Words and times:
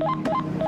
Thank 0.00 0.54
you. 0.54 0.59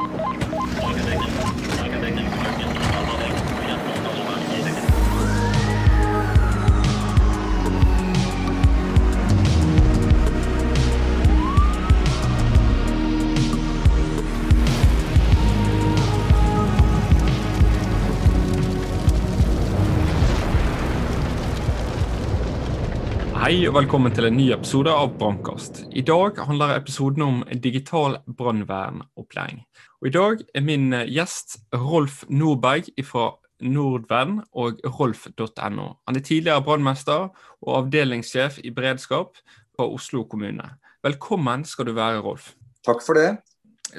Hei 23.53 23.66
og 23.69 23.75
velkommen 23.77 24.14
til 24.16 24.25
en 24.25 24.32
ny 24.32 24.46
episode 24.55 24.89
av 24.96 25.11
Brannkast. 25.21 25.82
I 25.93 26.01
dag 26.09 26.39
handler 26.41 26.71
episoden 26.73 27.21
om 27.21 27.41
digital 27.61 28.14
brannvernopplæring. 28.39 29.59
Og 30.01 30.09
I 30.09 30.12
dag 30.14 30.41
er 30.56 30.65
min 30.65 30.87
gjest 31.12 31.59
Rolf 31.77 32.23
Nordberg 32.33 32.88
fra 33.05 33.27
Nordvern 33.60 34.38
og 34.57 34.80
rolf.no. 34.96 35.84
Han 36.09 36.16
er 36.16 36.24
tidligere 36.24 36.65
brannmester 36.65 37.29
og 37.60 37.74
avdelingssjef 37.83 38.57
i 38.65 38.73
beredskap 38.73 39.37
på 39.77 39.91
Oslo 39.98 40.24
kommune. 40.24 40.71
Velkommen 41.05 41.69
skal 41.69 41.91
du 41.91 41.93
være, 42.01 42.24
Rolf. 42.24 42.55
Takk 42.88 43.05
for 43.05 43.21
det. 43.21 43.34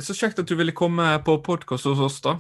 Så 0.02 0.18
kjekt 0.18 0.42
at 0.42 0.50
du 0.50 0.58
ville 0.58 0.74
komme 0.74 1.12
på 1.22 1.38
podkast 1.46 1.92
hos 1.92 2.02
oss, 2.02 2.18
da. 2.26 2.40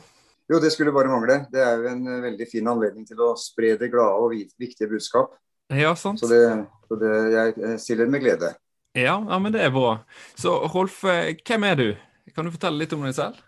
Jo, 0.49 0.57
det 0.57 0.73
skulle 0.73 0.98
bare 0.98 1.13
mangle. 1.13 1.43
Det 1.54 1.62
er 1.62 1.77
jo 1.77 1.93
en 1.93 2.09
veldig 2.26 2.49
fin 2.49 2.73
anledning 2.73 3.05
til 3.05 3.21
å 3.21 3.35
spre 3.38 3.77
det 3.77 3.93
glade 3.93 4.18
og 4.18 4.34
viktige 4.34 4.90
budskap. 4.90 5.38
Ja, 5.72 5.95
sant. 5.95 6.20
Så, 6.20 6.27
det, 6.27 6.41
så 6.88 6.99
det, 6.99 7.13
jeg 7.34 7.80
stiller 7.81 8.09
med 8.12 8.26
glede. 8.26 8.54
Ja, 8.94 9.16
ja, 9.17 9.40
men 9.40 9.54
det 9.54 9.63
er 9.63 9.71
bra. 9.73 9.98
Så 10.38 10.54
Rolf, 10.73 11.04
eh, 11.09 11.34
hvem 11.48 11.66
er 11.66 11.80
du? 11.80 11.88
Kan 12.35 12.45
du 12.45 12.54
fortelle 12.54 12.84
litt 12.84 12.94
om 12.94 13.05
deg 13.05 13.16
selv? 13.17 13.40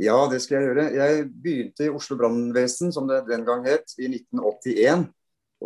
Ja, 0.00 0.16
det 0.30 0.40
skal 0.44 0.60
jeg 0.60 0.70
gjøre. 0.70 0.86
Jeg 0.94 1.26
begynte 1.42 1.88
i 1.88 1.92
Oslo 1.92 2.16
brannvesen, 2.20 2.92
som 2.94 3.08
det 3.10 3.24
den 3.28 3.44
gang 3.46 3.66
het, 3.66 3.92
i 3.98 4.06
1981. 4.08 5.08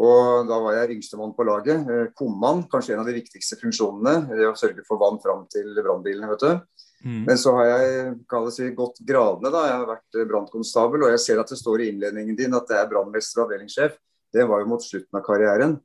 Og 0.02 0.48
da 0.48 0.56
var 0.64 0.78
jeg 0.78 0.96
yngstemann 0.96 1.34
på 1.36 1.44
laget. 1.46 1.84
Eh, 1.84 2.06
Kommann, 2.16 2.64
kanskje 2.72 2.96
en 2.96 3.04
av 3.04 3.10
de 3.10 3.18
viktigste 3.18 3.60
funksjonene. 3.60 4.32
Det 4.32 4.48
å 4.48 4.56
sørge 4.58 4.86
for 4.88 5.00
vann 5.02 5.20
fram 5.22 5.44
til 5.52 5.70
brannbilene, 5.78 6.32
vet 6.32 6.46
du. 6.46 6.82
Mm. 7.02 7.22
Men 7.28 7.38
så 7.38 7.52
har 7.58 7.68
jeg 7.68 8.16
si, 8.54 8.70
gått 8.78 9.02
gradene. 9.06 9.52
da. 9.52 9.66
Jeg 9.68 9.78
har 9.82 9.88
vært 9.90 10.20
brannkonstabel, 10.32 11.04
og 11.04 11.14
jeg 11.14 11.22
ser 11.22 11.42
at 11.42 11.52
det 11.52 11.60
står 11.60 11.84
i 11.84 11.92
innledningen 11.92 12.38
din 12.38 12.58
at 12.58 12.66
det 12.70 12.80
er 12.80 12.90
brannmester 12.90 13.42
og 13.42 13.50
avdelingssjef. 13.50 13.98
Det 14.32 14.48
var 14.48 14.62
jo 14.62 14.70
mot 14.72 14.82
slutten 14.82 15.20
av 15.20 15.26
karrieren. 15.26 15.76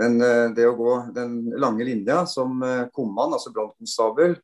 Men 0.00 0.18
eh, 0.22 0.48
det 0.56 0.66
å 0.66 0.76
gå 0.78 0.94
den 1.14 1.36
lange 1.60 1.86
linja 1.86 2.24
som 2.30 2.62
eh, 2.66 2.86
kommann, 2.94 3.34
altså 3.36 3.52
brannkonstabel, 3.54 4.36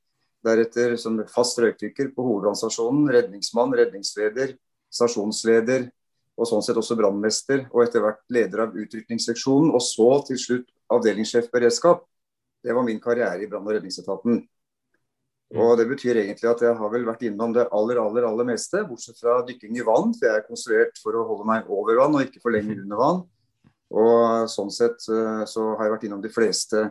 deretter 0.47 0.95
som 1.01 1.19
fast 1.29 1.59
røykdykker 1.61 2.13
på 2.15 2.25
hovedbrannstasjonen, 2.25 3.11
redningsmann, 3.13 3.75
redningsleder, 3.77 4.55
stasjonsleder 4.91 5.91
og 6.41 6.49
sånn 6.49 6.63
sett 6.65 6.79
også 6.81 6.97
brannmester, 6.97 7.67
og 7.75 7.83
etter 7.85 8.05
hvert 8.05 8.23
leder 8.33 8.65
av 8.65 8.79
utrykningsseksjonen, 8.79 9.75
og 9.75 9.83
så 9.85 10.09
til 10.31 10.39
slutt 10.41 10.71
avdelingssjef 10.91 11.51
beredskap. 11.53 12.07
Det 12.65 12.73
var 12.77 12.87
min 12.87 13.01
karriere 13.03 13.45
i 13.45 13.51
brann- 13.51 13.67
og 13.67 13.77
redningsetaten. 13.77 14.41
Og 15.51 15.77
Det 15.77 15.87
betyr 15.91 16.21
egentlig 16.23 16.47
at 16.47 16.61
jeg 16.63 16.79
har 16.79 16.91
vel 16.93 17.05
vært 17.05 17.25
innom 17.27 17.53
det 17.53 17.67
aller 17.75 17.99
aller, 17.99 18.23
aller 18.23 18.47
meste, 18.47 18.85
bortsett 18.87 19.19
fra 19.19 19.41
dykking 19.43 19.77
i 19.81 19.85
vann. 19.87 20.15
For 20.15 20.29
jeg 20.29 20.39
er 20.39 20.47
konstruert 20.47 21.01
for 21.03 21.19
å 21.19 21.27
holde 21.27 21.49
meg 21.49 21.67
over 21.69 21.99
vann 21.99 22.15
og 22.15 22.23
ikke 22.23 22.43
for 22.45 22.55
lenge 22.55 22.79
under 22.79 23.01
vann. 23.01 23.25
Og 23.91 24.51
sånn 24.51 24.71
sett 24.75 25.07
eh, 25.11 25.45
så 25.51 25.73
har 25.75 25.87
jeg 25.87 25.95
vært 25.97 26.05
innom 26.09 26.23
de 26.23 26.33
fleste 26.33 26.89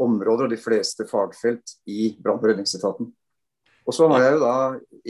områder 0.00 0.48
og 0.48 0.54
de 0.54 0.58
fleste 0.58 1.06
fagfelt 1.06 1.76
i 1.90 2.14
brann- 2.18 2.40
og 2.40 2.48
redningsetaten. 2.50 3.10
Og 3.84 3.92
så 3.92 4.08
har 4.08 4.22
jeg 4.24 4.36
jo 4.36 4.40
da 4.40 4.54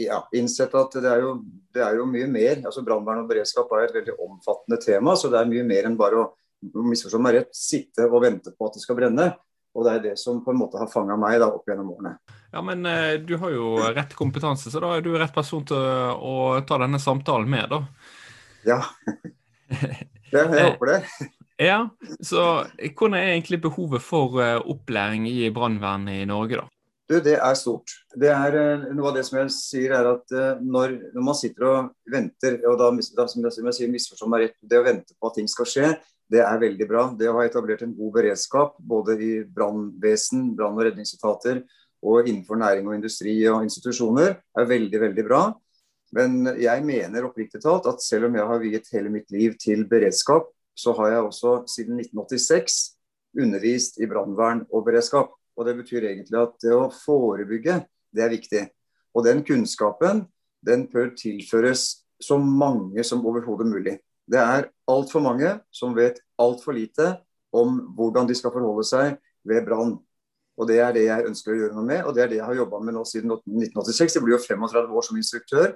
ja, 0.03 0.17
innsett 0.35 0.73
at 0.75 0.97
det 0.99 1.07
er, 1.07 1.21
jo, 1.23 1.37
det 1.73 1.81
er 1.81 1.95
jo 1.95 2.07
mye 2.09 2.27
mer. 2.27 2.59
altså 2.67 2.83
Brannvern 2.83 3.23
og 3.23 3.29
beredskap 3.29 3.71
er 3.71 3.85
et 3.85 3.95
veldig 3.95 4.17
omfattende 4.19 4.79
tema. 4.83 5.15
Så 5.15 5.31
det 5.31 5.39
er 5.39 5.49
mye 5.49 5.63
mer 5.67 5.87
enn 5.87 5.95
bare 5.99 6.19
å 6.19 6.25
misforstå 6.83 7.21
meg 7.23 7.37
rett, 7.37 7.55
sitte 7.55 8.09
og 8.09 8.19
vente 8.25 8.51
på 8.51 8.67
at 8.67 8.75
det 8.75 8.83
skal 8.83 8.99
brenne. 8.99 9.29
Og 9.75 9.87
det 9.87 9.93
er 9.93 10.03
det 10.03 10.13
som 10.19 10.41
på 10.43 10.51
en 10.51 10.59
måte 10.59 10.79
har 10.79 10.91
fanga 10.91 11.15
meg 11.19 11.37
da 11.39 11.49
opp 11.55 11.67
gjennom 11.67 11.93
årene. 11.95 12.17
Ja, 12.51 12.61
Men 12.63 12.85
eh, 12.87 13.15
du 13.23 13.37
har 13.39 13.55
jo 13.55 13.77
rett 13.95 14.15
kompetanse, 14.15 14.71
så 14.71 14.83
da 14.83 14.93
er 14.95 15.03
du 15.03 15.13
rett 15.15 15.35
person 15.35 15.63
til 15.67 15.79
å 15.79 16.35
ta 16.67 16.79
denne 16.83 16.99
samtalen 17.03 17.49
med, 17.51 17.71
da. 17.71 17.81
Ja. 18.67 18.81
Jeg, 20.31 20.51
jeg 20.51 20.69
håper 20.71 20.93
det. 20.95 21.01
Ja, 21.55 21.85
så 22.19 22.65
Hvordan 22.97 23.13
er 23.15 23.29
egentlig 23.31 23.61
behovet 23.63 24.03
for 24.03 24.33
uh, 24.43 24.59
opplæring 24.67 25.23
i 25.29 25.47
brannvern 25.55 26.09
i 26.11 26.25
Norge, 26.27 26.57
da? 26.59 26.65
Du, 27.07 27.13
Det 27.23 27.37
er 27.37 27.53
stort. 27.55 27.93
Det 28.11 28.27
er 28.27 28.57
uh, 28.59 28.89
Noe 28.91 29.13
av 29.13 29.15
det 29.15 29.23
som 29.23 29.37
jeg 29.39 29.53
sier 29.55 29.93
er 29.95 30.09
at 30.09 30.35
når, 30.59 30.97
når, 31.13 31.23
man 31.23 31.37
sitter 31.39 31.67
og 31.69 31.93
venter, 32.11 32.59
og 32.67 32.75
da, 32.81 32.89
da 32.91 33.27
som 33.31 33.47
jeg, 33.47 33.77
sier, 33.77 33.93
misforstår 33.93 34.33
meg 34.33 34.43
rett, 34.43 34.57
det 34.59 34.81
å 34.81 34.83
vente 34.83 35.15
på 35.15 35.31
at 35.31 35.39
ting 35.39 35.47
skal 35.47 35.71
skje, 35.71 35.93
det 36.31 36.41
er 36.43 36.61
veldig 36.61 36.87
bra. 36.89 37.07
Det 37.15 37.29
å 37.29 37.37
ha 37.37 37.45
etablert 37.47 37.85
en 37.85 37.95
god 37.95 38.15
beredskap 38.17 38.75
både 38.79 39.15
i 39.21 39.33
brannvesen, 39.47 40.49
brann- 40.57 40.75
og 40.75 40.87
redningsetater 40.89 41.63
og 42.05 42.27
innenfor 42.27 42.59
næring 42.59 42.89
og 42.89 42.97
industri 42.97 43.37
og 43.49 43.63
institusjoner, 43.65 44.35
er 44.57 44.67
veldig, 44.69 44.99
veldig 45.07 45.25
bra. 45.25 45.43
Men 46.15 46.45
jeg 46.61 46.83
mener 46.87 47.27
oppriktig 47.27 47.59
talt 47.63 47.87
at 47.91 48.03
selv 48.03 48.29
om 48.29 48.37
jeg 48.37 48.47
har 48.47 48.61
viet 48.61 48.91
hele 48.95 49.11
mitt 49.11 49.31
liv 49.35 49.57
til 49.59 49.83
beredskap, 49.89 50.47
så 50.75 50.93
har 50.95 51.11
jeg 51.11 51.25
også 51.27 51.55
siden 51.71 51.99
1986 51.99 52.77
undervist 53.41 53.99
i 53.99 54.07
brannvern 54.07 54.63
og 54.71 54.85
beredskap. 54.87 55.33
Og 55.55 55.65
Det 55.65 55.75
betyr 55.75 56.07
egentlig 56.07 56.39
at 56.39 56.55
det 56.63 56.71
å 56.75 56.87
forebygge, 56.91 57.81
det 58.15 58.23
er 58.23 58.31
viktig. 58.31 58.63
Og 59.15 59.23
den 59.27 59.43
kunnskapen 59.47 60.25
den 60.65 60.87
bør 60.91 61.11
tilføres 61.15 62.05
så 62.19 62.37
mange 62.39 63.03
som 63.03 63.23
overhodet 63.25 63.67
mulig. 63.67 63.99
Det 64.25 64.39
er 64.39 64.69
altfor 64.89 65.21
mange 65.21 65.51
som 65.71 65.95
vet 65.95 66.19
altfor 66.41 66.73
lite 66.73 67.17
om 67.55 67.77
hvordan 67.95 68.27
de 68.27 68.35
skal 68.35 68.53
forholde 68.55 68.83
seg 68.87 69.17
ved 69.45 69.65
brann. 69.67 69.97
Og 70.55 70.67
Det 70.67 70.79
er 70.79 70.93
det 70.95 71.05
jeg 71.05 71.27
ønsker 71.27 71.51
å 71.51 71.57
gjøre 71.59 71.75
noe 71.75 71.85
med, 71.85 72.05
og 72.07 72.15
det 72.15 72.23
er 72.23 72.29
det 72.31 72.37
jeg 72.39 72.47
har 72.47 72.55
jobba 72.55 72.79
med 72.79 72.95
nå 72.95 73.03
siden 73.03 73.31
1986. 73.31 74.15
Jeg 74.15 74.23
blir 74.23 74.37
jo 74.37 74.43
35 74.43 74.95
år 74.95 75.03
som 75.03 75.17
instruktør. 75.19 75.75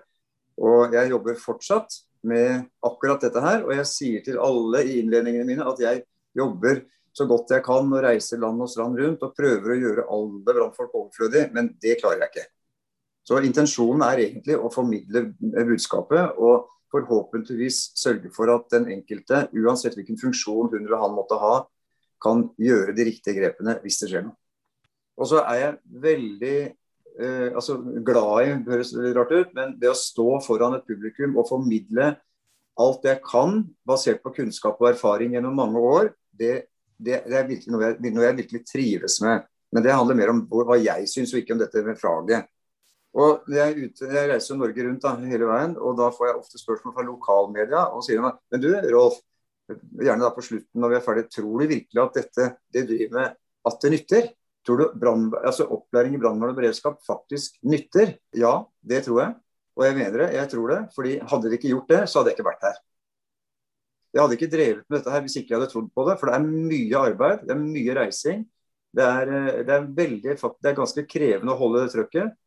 Og 0.59 0.95
jeg 0.95 1.11
jobber 1.13 1.39
fortsatt 1.39 2.01
med 2.27 2.67
akkurat 2.85 3.23
dette 3.23 3.43
her. 3.43 3.63
Og 3.65 3.73
jeg 3.77 3.89
sier 3.89 4.23
til 4.25 4.39
alle 4.43 4.83
i 4.85 4.99
innledningene 5.01 5.47
mine 5.47 5.67
at 5.67 5.79
jeg 5.83 6.03
jobber 6.37 6.83
så 7.15 7.25
godt 7.27 7.51
jeg 7.55 7.65
kan 7.65 7.89
og 7.89 8.03
reiser 8.05 8.39
land 8.41 8.61
og 8.63 8.69
strand 8.71 8.99
rundt 8.99 9.23
og 9.25 9.35
prøver 9.35 9.73
å 9.73 9.79
gjøre 9.79 10.07
alle 10.13 10.55
brannfolk 10.55 10.93
overflødige, 10.95 11.49
men 11.55 11.71
det 11.81 11.97
klarer 12.01 12.25
jeg 12.25 12.31
ikke. 12.31 12.45
Så 13.27 13.39
intensjonen 13.45 14.03
er 14.05 14.21
egentlig 14.23 14.55
å 14.57 14.71
formidle 14.73 15.25
budskapet 15.39 16.37
og 16.41 16.69
forhåpentligvis 16.93 17.91
sørge 17.99 18.31
for 18.33 18.49
at 18.53 18.69
den 18.73 18.87
enkelte, 18.93 19.47
uansett 19.53 19.97
hvilken 19.97 20.17
funksjon 20.21 20.71
hun 20.71 20.79
eller 20.85 21.01
han 21.01 21.13
måtte 21.17 21.37
ha, 21.41 21.59
kan 22.23 22.47
gjøre 22.59 22.95
de 22.97 23.05
riktige 23.07 23.37
grepene 23.37 23.77
hvis 23.83 23.99
det 24.01 24.11
skjer 24.11 24.25
noe. 24.25 24.37
Og 25.19 25.27
så 25.29 25.43
er 25.43 25.59
jeg 25.59 26.01
veldig 26.03 26.55
eh, 27.21 27.49
altså 27.53 27.77
glad 28.05 28.47
i, 28.47 28.55
høres 28.69 28.93
rart 29.15 29.35
ut, 29.35 29.53
men 29.57 29.75
det 29.79 29.91
å 29.91 29.97
stå 29.97 30.39
foran 30.45 30.77
et 30.77 30.87
publikum 30.87 31.37
og 31.37 31.47
formidle 31.49 32.13
alt 32.79 33.07
jeg 33.07 33.19
kan, 33.25 33.63
basert 33.87 34.21
på 34.23 34.33
kunnskap 34.37 34.79
og 34.79 34.93
erfaring 34.93 35.35
gjennom 35.35 35.57
mange 35.59 35.81
år, 35.83 36.11
det, 36.31 36.53
det, 36.95 37.23
det 37.27 37.35
er 37.35 37.49
virkelig 37.49 37.73
noe 37.73 37.89
jeg, 37.89 38.13
noe 38.15 38.27
jeg, 38.27 38.37
virkelig 38.43 38.61
trives 38.69 39.19
med. 39.25 39.43
Men 39.75 39.85
det 39.85 39.93
handler 39.93 40.17
mer 40.17 40.31
om 40.31 40.45
hva 40.49 40.79
jeg 40.79 41.09
syns, 41.11 41.33
og 41.33 41.41
ikke 41.41 41.57
om 41.57 41.61
dette 41.61 41.83
med 41.85 41.99
faget. 41.99 42.47
Og 43.19 43.49
jeg, 43.51 43.89
ute, 43.89 44.07
jeg 44.13 44.29
reiser 44.29 44.57
Norge 44.57 44.85
rundt 44.85 45.03
da, 45.03 45.15
hele 45.25 45.49
veien, 45.49 45.75
og 45.81 45.97
da 45.97 46.09
får 46.13 46.29
jeg 46.29 46.39
ofte 46.39 46.61
spørsmål 46.61 46.95
fra 46.95 47.05
lokalmedia. 47.05 47.83
Og 47.93 48.05
sier 48.05 48.23
meg, 48.23 48.37
men 48.53 48.63
du 48.63 48.69
Rolf, 48.93 49.19
gjerne 49.99 50.25
da 50.25 50.31
på 50.33 50.45
slutten 50.45 50.81
når 50.81 50.93
vi 50.93 50.97
er 50.97 51.05
ferdige, 51.05 51.31
tror 51.35 51.51
du 51.51 51.69
virkelig 51.69 52.03
at 52.03 52.19
dette 52.19 52.49
det 52.73 52.85
driver 52.89 53.17
med 53.17 53.39
at 53.69 53.81
det 53.83 53.91
nytter? 53.93 54.29
Tror 54.69 54.77
du 54.77 54.99
brand, 55.01 55.31
altså 55.41 55.65
opplæring 55.65 56.13
i 56.13 56.19
brannvern 56.21 56.51
og 56.53 56.57
beredskap 56.59 56.99
faktisk 57.01 57.55
nytter? 57.65 58.11
Ja, 58.37 58.51
det 58.85 58.99
tror 59.07 59.23
jeg. 59.23 59.31
Og 59.79 59.85
jeg 59.87 59.95
mener 59.97 60.21
det. 60.21 60.27
Jeg 60.35 60.49
tror 60.51 60.69
det. 60.69 60.77
fordi 60.93 61.15
Hadde 61.31 61.49
de 61.49 61.57
ikke 61.57 61.71
gjort 61.71 61.89
det, 61.89 62.01
så 62.05 62.19
hadde 62.19 62.29
jeg 62.29 62.37
ikke 62.37 62.45
vært 62.51 62.67
her. 62.67 62.75
Jeg 64.13 64.21
hadde 64.21 64.37
ikke 64.37 64.51
drevet 64.51 64.83
med 64.85 64.99
dette 64.99 65.15
her 65.15 65.23
hvis 65.25 65.37
ikke 65.39 65.55
jeg 65.55 65.57
hadde 65.57 65.71
trodd 65.71 65.89
på 65.95 66.05
det. 66.05 66.15
For 66.19 66.29
det 66.29 66.35
er 66.37 66.45
mye 66.45 67.01
arbeid, 67.01 67.41
det 67.47 67.55
er 67.55 67.63
mye 67.63 67.95
reising. 67.97 68.45
Det 68.93 69.07
er, 69.07 69.33
eh, 69.39 69.57
det 69.65 69.73
er, 69.73 69.89
veldig, 69.97 70.37
det 70.37 70.69
er 70.69 70.77
ganske 70.77 71.05
krevende 71.09 71.55
å 71.55 71.59
holde 71.63 71.83
det 71.87 71.95
trøkket. 71.95 72.37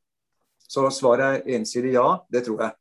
Så 0.62 0.86
svaret 0.94 1.26
er 1.42 1.58
ensidig 1.58 1.96
ja. 1.96 2.06
Det 2.30 2.44
tror 2.46 2.62
jeg. 2.68 2.78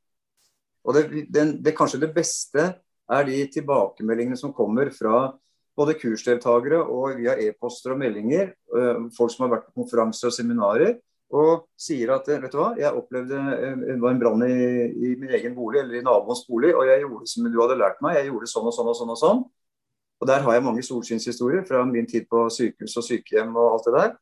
Og 0.85 0.97
det, 0.97 1.47
det, 1.65 1.75
kanskje 1.77 2.03
det 2.05 2.13
beste 2.13 2.67
er 3.11 3.25
de 3.25 3.41
tilbakemeldingene 3.57 4.37
som 4.37 4.53
kommer 4.53 4.93
fra 4.93 5.31
både 5.81 5.97
kursdeltakere 5.99 6.81
og 6.81 7.17
via 7.19 7.35
e-poster 7.41 7.95
og 7.95 8.01
meldinger. 8.01 8.53
Eh, 8.77 9.07
folk 9.17 9.33
som 9.33 9.47
har 9.47 9.55
vært 9.57 9.69
på 9.69 9.81
konferanser 9.81 10.29
og 10.29 10.35
seminarer. 10.35 10.99
Og 11.31 11.65
sier 11.79 12.11
at 12.11 12.27
vet 12.27 12.51
du 12.51 12.57
hva, 12.59 12.73
jeg 12.79 12.91
opplevde 12.91 13.39
eh, 13.55 13.77
det 13.85 13.99
var 14.01 14.13
en 14.13 14.21
brann 14.21 14.43
i, 14.47 14.57
i, 14.91 15.13
min 15.19 15.31
egen 15.37 15.55
bolig 15.55 15.79
eller 15.83 16.01
i 16.01 16.03
naboens 16.03 16.43
bolig, 16.47 16.73
og 16.75 16.83
jeg 16.89 17.05
gjorde 17.05 17.31
som 17.31 17.47
du 17.47 17.61
hadde 17.61 17.79
lært 17.79 18.03
meg. 18.03 18.19
Jeg 18.19 18.31
gjorde 18.31 18.51
sånn 18.51 18.67
og 18.67 18.75
sånn 18.75 18.91
og 18.91 18.99
sånn. 18.99 19.13
Og 19.15 19.21
sånn. 19.21 19.41
Og 20.21 20.29
der 20.29 20.43
har 20.45 20.57
jeg 20.57 20.65
mange 20.67 20.83
solskinnshistorier 20.85 21.63
fra 21.65 21.85
min 21.89 22.09
tid 22.09 22.27
på 22.29 22.45
sykehus 22.53 22.99
og 22.99 23.07
sykehjem 23.07 23.55
og 23.57 23.77
alt 23.77 23.87
det 23.87 23.95
der. 23.95 24.13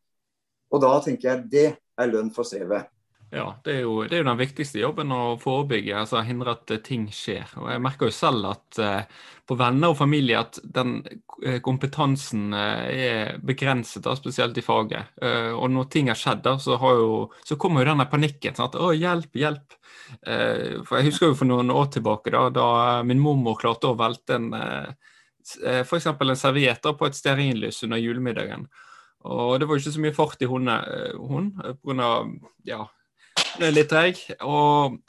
Og 0.69 0.83
da 0.85 0.93
tenker 1.03 1.31
jeg 1.31 1.49
det 1.51 1.67
er 1.75 2.11
lønn 2.11 2.29
for 2.31 2.47
strevet. 2.47 2.87
Ja, 3.31 3.59
det 3.63 3.73
er, 3.75 3.81
jo, 3.85 3.99
det 4.09 4.15
er, 4.15 4.23
jo, 4.23 4.25
den 4.25 4.39
viktigste 4.39 4.79
jobben 4.81 5.11
å 5.13 5.35
forebygge, 5.37 5.93
altså 5.99 6.23
hindre 6.25 6.55
at 6.55 6.71
eh, 6.73 6.79
ting 6.81 7.03
skjer. 7.13 7.51
Og 7.61 7.67
Jeg 7.69 7.83
merker 7.85 8.09
jo 8.09 8.15
selv 8.15 8.47
at 8.49 8.79
eh, 8.81 9.19
på 9.45 9.57
venner 9.59 9.93
og 9.93 9.99
familie 9.99 10.39
at 10.39 10.57
den 10.65 10.95
eh, 11.45 11.59
kompetansen 11.65 12.55
eh, 12.57 12.89
er 12.95 13.37
begrenset, 13.45 14.01
da, 14.07 14.15
spesielt 14.17 14.57
i 14.57 14.65
faget. 14.65 15.13
Eh, 15.21 15.51
og 15.53 15.69
når 15.75 15.91
ting 15.93 16.09
har 16.09 16.17
skjedd, 16.17 16.41
da, 16.47 16.55
så, 16.57 16.79
jo, 16.81 17.21
så 17.45 17.59
kommer 17.61 17.85
jo 17.85 17.91
denne 17.91 18.09
panikken. 18.09 18.57
Sånn 18.57 18.71
at 18.71 18.81
'Å, 18.81 18.91
hjelp, 18.97 19.31
hjelp'. 19.45 19.79
Eh, 20.25 20.81
for 20.81 20.97
Jeg 20.97 21.11
husker 21.11 21.29
jo 21.29 21.37
for 21.37 21.53
noen 21.53 21.69
år 21.69 21.93
tilbake 21.93 22.33
da, 22.33 22.47
da 22.49 22.67
min 23.05 23.21
mormor 23.21 23.61
klarte 23.61 23.91
å 23.91 23.97
velte 23.97 24.39
en 24.41 24.53
f.eks. 24.55 26.05
en 26.09 26.37
serviett 26.37 26.81
på 26.81 27.05
et 27.05 27.17
stearinlys 27.17 27.83
under 27.85 28.01
julemiddagen. 28.01 28.65
Og 29.29 29.59
det 29.59 29.67
var 29.67 29.77
jo 29.77 29.83
ikke 29.83 29.93
så 29.97 30.01
mye 30.01 30.17
fart 30.17 30.41
i 30.41 30.49
hun, 30.49 30.69
hun 31.29 31.51
pga. 31.83 32.15
Ja, 32.65 32.87
ble 33.57 33.71
litt 33.73 33.89
treig. 33.91 34.21
Og 34.45 34.99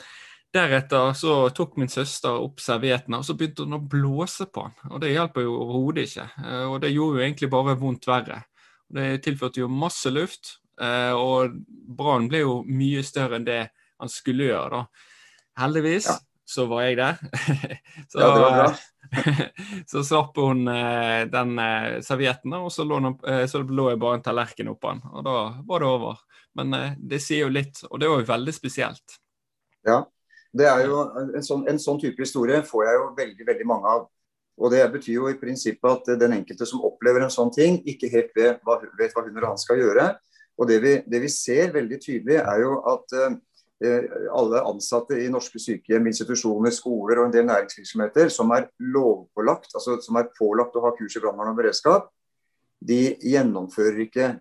deretter 0.54 1.12
så 1.14 1.34
tok 1.54 1.76
min 1.78 1.90
søster 1.90 2.40
opp 2.42 2.60
servietten 2.62 3.14
og 3.14 3.26
så 3.26 3.37
begynte 3.38 3.66
hun 3.66 3.78
å 3.78 3.82
blåse 3.92 4.48
på 4.50 4.66
den. 4.66 4.90
Og 4.90 5.02
det 5.02 5.12
hjelper 5.12 5.46
jo 5.46 5.58
overhodet 5.64 6.08
ikke. 6.08 6.26
Eh, 6.44 6.64
og 6.66 6.81
det 6.82 6.94
gjorde 6.94 7.20
jo 7.20 7.26
egentlig 7.26 7.50
bare 7.52 7.76
vondt 7.78 8.08
verre. 8.10 8.42
Det 8.90 9.10
tilførte 9.25 9.62
jo 9.62 9.70
masse 9.70 10.10
luft, 10.10 10.56
eh, 10.82 11.14
og 11.14 11.54
brannen 11.69 12.26
ble 12.31 12.42
jo 12.42 12.56
mye 12.66 13.04
større 13.06 13.38
enn 13.38 13.46
det 13.46 13.62
han 14.00 14.10
skulle 14.10 14.50
gjøre. 14.50 14.81
da. 14.81 15.06
Heldigvis 15.60 16.08
ja. 16.10 16.16
så 16.48 16.66
var 16.70 16.88
jeg 16.88 16.98
der. 16.98 17.20
så, 18.10 18.19
ja, 18.19 18.31
det 18.34 18.40
var 18.42 18.56
bra. 18.58 18.70
så 19.92 20.02
slapp 20.06 20.42
hun 20.42 20.66
eh, 20.72 21.28
den 21.31 21.54
servietten, 22.02 22.58
og 22.58 22.75
så 22.75 22.87
lå, 22.88 22.98
så 23.46 23.62
lå 23.62 23.90
jeg 23.92 24.02
bare 24.02 24.19
en 24.19 24.26
tallerken 24.26 24.75
oppå 24.75 24.96
den. 24.96 25.06
Og 25.14 25.26
da 25.28 25.38
var 25.69 25.84
det 25.84 25.94
over. 25.94 26.25
Men 26.61 26.77
eh, 26.77 26.97
det 27.01 27.23
sier 27.25 27.47
jo 27.47 27.53
litt, 27.53 27.83
og 27.89 28.01
det 28.01 28.09
var 28.11 28.23
jo 28.23 28.31
veldig 28.31 28.55
spesielt. 28.55 29.19
Ja, 29.87 30.03
det 30.53 30.67
er 30.69 30.85
jo 30.85 31.03
en 31.39 31.45
sånn, 31.47 31.67
en 31.71 31.79
sånn 31.81 32.01
type 32.03 32.21
historie 32.21 32.61
får 32.67 32.87
jeg 32.87 32.99
jo 32.99 33.12
veldig, 33.19 33.47
veldig 33.53 33.69
mange 33.71 33.93
av. 33.99 34.09
Og 34.61 34.73
Det 34.75 34.83
betyr 34.93 35.15
jo 35.15 35.29
i 35.31 35.39
prinsippet 35.41 35.89
at 35.89 36.19
den 36.21 36.35
enkelte 36.37 36.67
som 36.69 36.83
opplever 36.85 37.25
en 37.25 37.33
sånn 37.33 37.53
ting, 37.55 37.79
ikke 37.89 38.11
helt 38.12 38.35
vet 38.37 38.59
hva, 38.67 38.77
vet 38.99 39.15
hva 39.17 39.25
hun 39.25 39.33
eller 39.33 39.55
han 39.55 39.61
skal 39.61 39.81
gjøre. 39.81 40.11
Og 40.61 40.69
det 40.69 40.81
vi, 40.83 40.97
det 41.09 41.23
vi, 41.23 41.31
ser 41.33 41.73
veldig 41.73 41.99
tydelig, 42.03 42.37
er 42.43 42.61
jo 42.61 42.75
at 42.91 43.15
eh, 43.17 43.39
alle 44.37 44.61
ansatte 44.69 45.17
i 45.17 45.31
norske 45.33 45.62
sykehjem, 45.62 46.11
institusjoner, 46.11 46.75
skoler 46.77 47.23
og 47.23 47.31
en 47.31 47.35
del 47.39 47.49
næringsvirksomheter 47.49 48.29
som 48.35 48.53
er 48.53 48.69
lovpålagt, 48.93 49.73
altså 49.73 49.97
som 50.05 50.21
er 50.21 50.29
pålagt 50.37 50.77
å 50.77 50.85
ha 50.85 50.93
kurs 50.99 51.17
i 51.17 51.25
brannvern 51.25 51.55
og 51.55 51.62
beredskap, 51.62 52.11
de 52.85 53.15
gjennomfører 53.25 54.05
ikke 54.05 54.35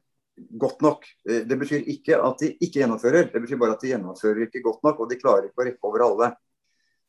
godt 0.62 0.84
nok. 0.86 1.08
Eh, 1.30 1.46
det 1.48 1.58
betyr 1.60 1.88
ikke 1.94 2.20
at 2.24 2.44
de 2.44 2.52
ikke 2.58 2.82
gjennomfører, 2.82 3.32
det 3.34 3.42
betyr 3.44 3.62
bare 3.62 3.78
at 3.78 3.86
de 3.86 3.94
gjennomfører 3.94 4.46
ikke 4.48 4.64
godt 4.66 4.84
nok, 4.88 5.00
og 5.00 5.10
de 5.10 5.20
klarer 5.20 5.50
ikke 5.50 5.64
å 5.64 5.68
rekke 5.70 5.90
over 5.92 6.06
alle. 6.08 6.30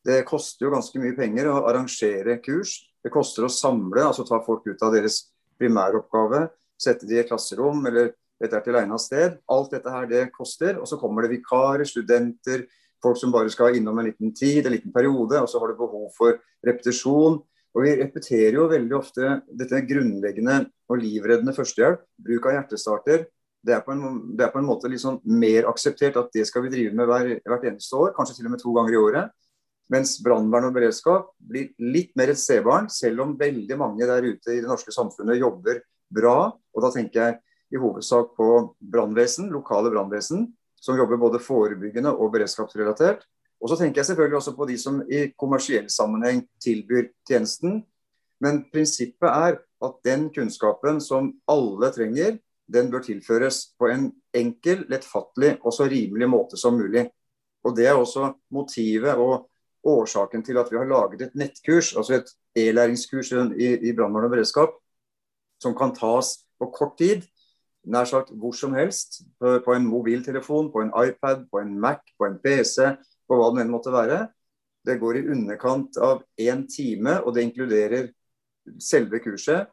Det 0.04 0.22
koster 0.28 0.66
jo 0.66 0.72
ganske 0.72 1.02
mye 1.02 1.16
penger 1.16 1.50
å 1.50 1.58
arrangere 1.68 2.38
kurs. 2.44 2.78
Det 3.04 3.12
koster 3.12 3.44
å 3.44 3.52
samle, 3.52 4.06
altså 4.06 4.24
ta 4.28 4.40
folk 4.44 4.64
ut 4.68 4.82
av 4.84 4.94
deres 4.96 5.22
primæroppgave, 5.60 6.46
sette 6.80 7.08
de 7.08 7.18
i 7.20 7.26
klasserom 7.28 7.84
eller 7.88 8.14
dette 8.40 8.56
er 8.56 8.64
til 8.64 8.78
egnet 8.80 9.02
sted. 9.04 9.36
Alt 9.52 9.74
dette 9.74 9.92
her, 9.92 10.06
det 10.08 10.30
koster. 10.32 10.78
Og 10.80 10.88
så 10.88 10.96
kommer 11.00 11.26
det 11.26 11.34
vikarer, 11.34 11.84
studenter, 11.84 12.64
folk 13.04 13.18
som 13.20 13.32
bare 13.34 13.52
skal 13.52 13.76
innom 13.76 14.00
en 14.00 14.08
liten 14.08 14.32
tid, 14.36 14.64
en 14.64 14.72
liten 14.72 14.94
periode. 14.94 15.36
Og 15.42 15.48
så 15.50 15.60
har 15.60 15.68
du 15.68 15.80
behov 15.80 16.08
for 16.16 16.38
repetisjon. 16.64 17.42
Og 17.76 17.84
Vi 17.86 17.96
repeterer 18.00 18.56
jo 18.58 18.70
veldig 18.70 18.96
ofte 18.98 19.36
dette 19.56 19.82
grunnleggende 19.86 20.64
og 20.90 20.98
livreddende 20.98 21.54
førstehjelp. 21.54 22.02
Bruk 22.18 22.48
av 22.48 22.56
hjertestarter. 22.56 23.28
Det 23.60 23.74
er, 23.76 23.84
en, 23.92 24.22
det 24.38 24.46
er 24.46 24.52
på 24.54 24.58
en, 24.58 24.66
måte 24.66 24.88
liksom 24.88 25.20
mer 25.28 25.68
akseptert 25.68 26.16
at 26.16 26.30
det 26.34 26.46
skal 26.48 26.64
vi 26.64 26.72
drive 26.72 26.96
med 26.96 27.06
hver, 27.10 27.34
hvert 27.44 27.66
eneste 27.68 27.98
år, 27.98 28.14
kanskje 28.16 28.38
til 28.38 28.48
og 28.48 28.54
med 28.54 28.62
to 28.62 28.72
ganger 28.74 28.96
i 28.96 29.00
året. 29.00 29.36
Mens 29.90 30.16
brannvern 30.22 30.68
og 30.68 30.76
beredskap 30.76 31.32
blir 31.50 31.72
litt 31.82 32.14
mer 32.18 32.32
et 32.32 32.40
stebarn, 32.40 32.88
selv 32.90 33.24
om 33.24 33.36
veldig 33.38 33.78
mange 33.78 34.06
der 34.06 34.26
ute 34.26 34.54
i 34.54 34.62
det 34.62 34.70
norske 34.70 34.94
samfunnet 34.94 35.40
jobber 35.40 35.82
bra. 36.14 36.36
Og 36.74 36.84
da 36.84 36.92
tenker 36.94 37.20
jeg 37.20 37.38
i 37.74 37.80
hovedsak 37.80 38.32
på 38.38 38.48
brannvesen, 38.92 39.50
lokale 39.52 39.92
brannvesen, 39.92 40.48
som 40.80 40.98
jobber 40.98 41.20
både 41.20 41.42
forebyggende 41.42 42.12
og 42.16 42.32
beredskapsrelatert. 42.34 43.26
Og 43.60 43.68
så 43.68 43.76
tenker 43.76 44.00
jeg 44.00 44.06
selvfølgelig 44.06 44.36
også 44.36 44.54
på 44.56 44.66
de 44.68 44.76
som 44.80 45.02
i 45.04 45.26
kommersiell 45.38 45.90
sammenheng 45.92 46.46
tilbyr 46.64 47.10
tjenesten. 47.28 47.82
Men 48.40 48.64
prinsippet 48.72 49.28
er 49.28 49.58
at 49.60 49.98
den 50.04 50.28
kunnskapen 50.34 51.00
som 51.00 51.34
alle 51.48 51.90
trenger, 51.92 52.38
den 52.72 52.90
bør 52.90 53.02
tilføres 53.04 53.74
på 53.78 53.90
en 53.92 54.10
enkel, 54.34 54.86
lettfattelig 54.88 55.58
og 55.60 55.74
så 55.74 55.88
rimelig 55.90 56.28
måte 56.30 56.56
som 56.56 56.78
mulig. 56.78 57.10
Og 57.64 57.76
Det 57.76 57.86
er 57.86 57.94
også 57.94 58.32
motivet 58.50 59.14
og 59.14 59.50
årsaken 59.84 60.44
til 60.44 60.56
at 60.58 60.70
vi 60.70 60.76
har 60.76 60.88
laget 60.88 61.22
et 61.22 61.34
nettkurs, 61.34 61.96
altså 61.96 62.14
et 62.14 62.30
e-læringskurs 62.56 63.32
i, 63.32 63.68
i 63.88 63.92
brannvern 63.96 64.24
og 64.24 64.30
beredskap, 64.30 64.72
som 65.60 65.76
kan 65.76 65.94
tas 65.94 66.38
på 66.58 66.70
kort 66.72 66.96
tid, 66.98 67.22
nær 67.84 68.04
sagt 68.04 68.32
hvor 68.36 68.52
som 68.52 68.74
helst. 68.74 69.22
På, 69.38 69.72
en 69.72 69.86
mobiltelefon, 69.86 70.72
på 70.72 70.80
en 70.84 70.92
iPad, 71.06 71.46
på 71.50 71.58
en 71.58 71.78
Mac, 71.80 72.00
på 72.18 72.28
en 72.28 72.38
PC, 72.44 72.96
på 73.30 73.38
hva 73.38 73.50
det 73.54 73.64
enn 73.64 73.72
måtte 73.72 73.94
være. 73.94 74.24
Det 74.86 74.98
går 74.98 75.20
i 75.20 75.26
underkant 75.34 75.98
av 76.02 76.24
én 76.40 76.64
time, 76.70 77.20
og 77.22 77.36
det 77.36 77.46
inkluderer 77.46 78.10
selve 78.82 79.20
kurset, 79.22 79.70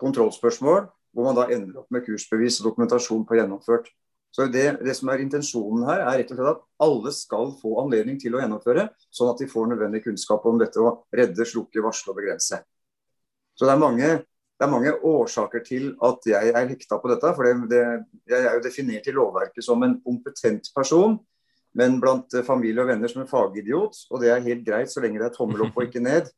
kontrollspørsmål, 0.00 0.88
hvor 1.14 1.26
man 1.26 1.38
da 1.38 1.46
ender 1.52 1.82
opp 1.82 1.90
med 1.94 2.04
kursbevis 2.06 2.60
og 2.60 2.70
dokumentasjon 2.70 3.26
på 3.28 3.38
gjennomført. 3.38 3.90
Så 4.30 4.46
det, 4.46 4.78
det, 4.84 4.94
som 4.94 5.10
er 5.10 5.22
Intensjonen 5.24 5.86
her 5.88 6.04
er 6.04 6.20
rett 6.20 6.28
og 6.30 6.38
slett 6.38 6.50
at 6.52 6.66
alle 6.86 7.12
skal 7.14 7.54
få 7.58 7.72
anledning 7.82 8.18
til 8.20 8.36
å 8.36 8.42
gjennomføre, 8.42 8.86
sånn 9.10 9.32
at 9.32 9.40
de 9.42 9.48
får 9.50 9.72
nødvendig 9.72 10.04
kunnskap 10.04 10.44
om 10.46 10.60
dette 10.60 10.78
å 10.78 10.92
redde, 11.16 11.46
slukke, 11.46 11.82
varsle 11.82 12.12
og 12.12 12.20
begrense. 12.20 12.60
Så 13.58 13.66
det 13.66 13.74
er 13.74 13.82
mange, 13.82 14.12
det 14.22 14.66
er 14.66 14.70
mange 14.70 14.92
årsaker 15.10 15.64
til 15.66 15.90
at 16.06 16.30
jeg 16.30 16.52
er 16.54 16.70
hekta 16.70 17.00
på 17.02 17.10
dette. 17.10 17.34
for 17.34 17.66
det, 17.72 17.82
Jeg 18.30 18.44
er 18.44 18.54
jo 18.54 18.62
definert 18.62 19.10
i 19.10 19.16
lovverket 19.16 19.66
som 19.66 19.82
en 19.82 19.98
kompetent 20.04 20.70
person 20.76 21.18
men 21.78 22.00
blant 22.02 22.34
eh, 22.34 22.46
familie 22.46 22.82
og 22.82 22.90
venner 22.90 23.10
som 23.10 23.22
en 23.22 23.30
fagidiot. 23.30 24.04
Og 24.10 24.22
det 24.22 24.32
er 24.32 24.44
helt 24.46 24.66
greit 24.66 24.92
så 24.92 25.02
lenge 25.04 25.20
det 25.20 25.30
er 25.30 25.36
tommel 25.36 25.66
opp 25.66 25.78
og 25.78 25.88
ikke 25.88 26.02
ned. 26.04 26.30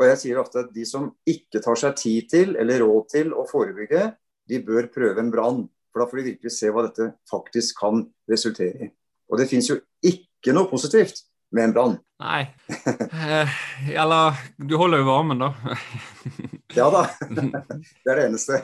Og 0.00 0.06
jeg 0.08 0.18
sier 0.22 0.38
ofte 0.40 0.62
at 0.62 0.70
de 0.74 0.82
som 0.88 1.10
ikke 1.28 1.60
tar 1.62 1.76
seg 1.78 1.92
tid 2.00 2.28
til 2.32 2.54
eller 2.58 2.80
råd 2.80 3.10
til 3.12 3.34
å 3.36 3.44
forebygge, 3.46 4.06
de 4.48 4.60
bør 4.64 4.88
prøve 4.90 5.20
en 5.20 5.30
brann. 5.30 5.60
For 5.92 6.02
da 6.02 6.06
får 6.08 6.18
de 6.18 6.24
virkelig 6.30 6.54
se 6.56 6.70
hva 6.72 6.86
dette 6.86 7.10
faktisk 7.30 7.76
kan 7.82 8.00
resultere 8.30 8.88
i. 8.88 8.88
Og 9.28 9.38
det 9.38 9.46
fins 9.50 9.68
jo 9.68 9.76
ikke 10.08 10.56
noe 10.56 10.70
positivt 10.70 11.20
med 11.52 11.68
en 11.68 11.76
brann. 11.76 11.98
Nei. 12.22 12.42
Eh, 13.12 13.50
eller 13.92 14.38
du 14.56 14.72
holder 14.80 15.02
jo 15.02 15.06
varmen, 15.06 15.42
da. 15.44 15.76
ja 16.78 16.88
da. 16.90 17.02
Det 17.28 18.08
er 18.08 18.18
det 18.18 18.24
eneste. 18.24 18.62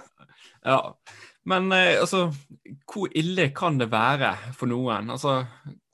Ja. 0.67 0.81
Men 1.49 1.69
eh, 1.73 2.00
altså, 2.00 2.28
hvor 2.88 3.12
ille 3.17 3.50
kan 3.57 3.78
det 3.78 3.90
være 3.93 4.33
for 4.57 4.71
noen? 4.71 5.12
Altså, 5.14 5.43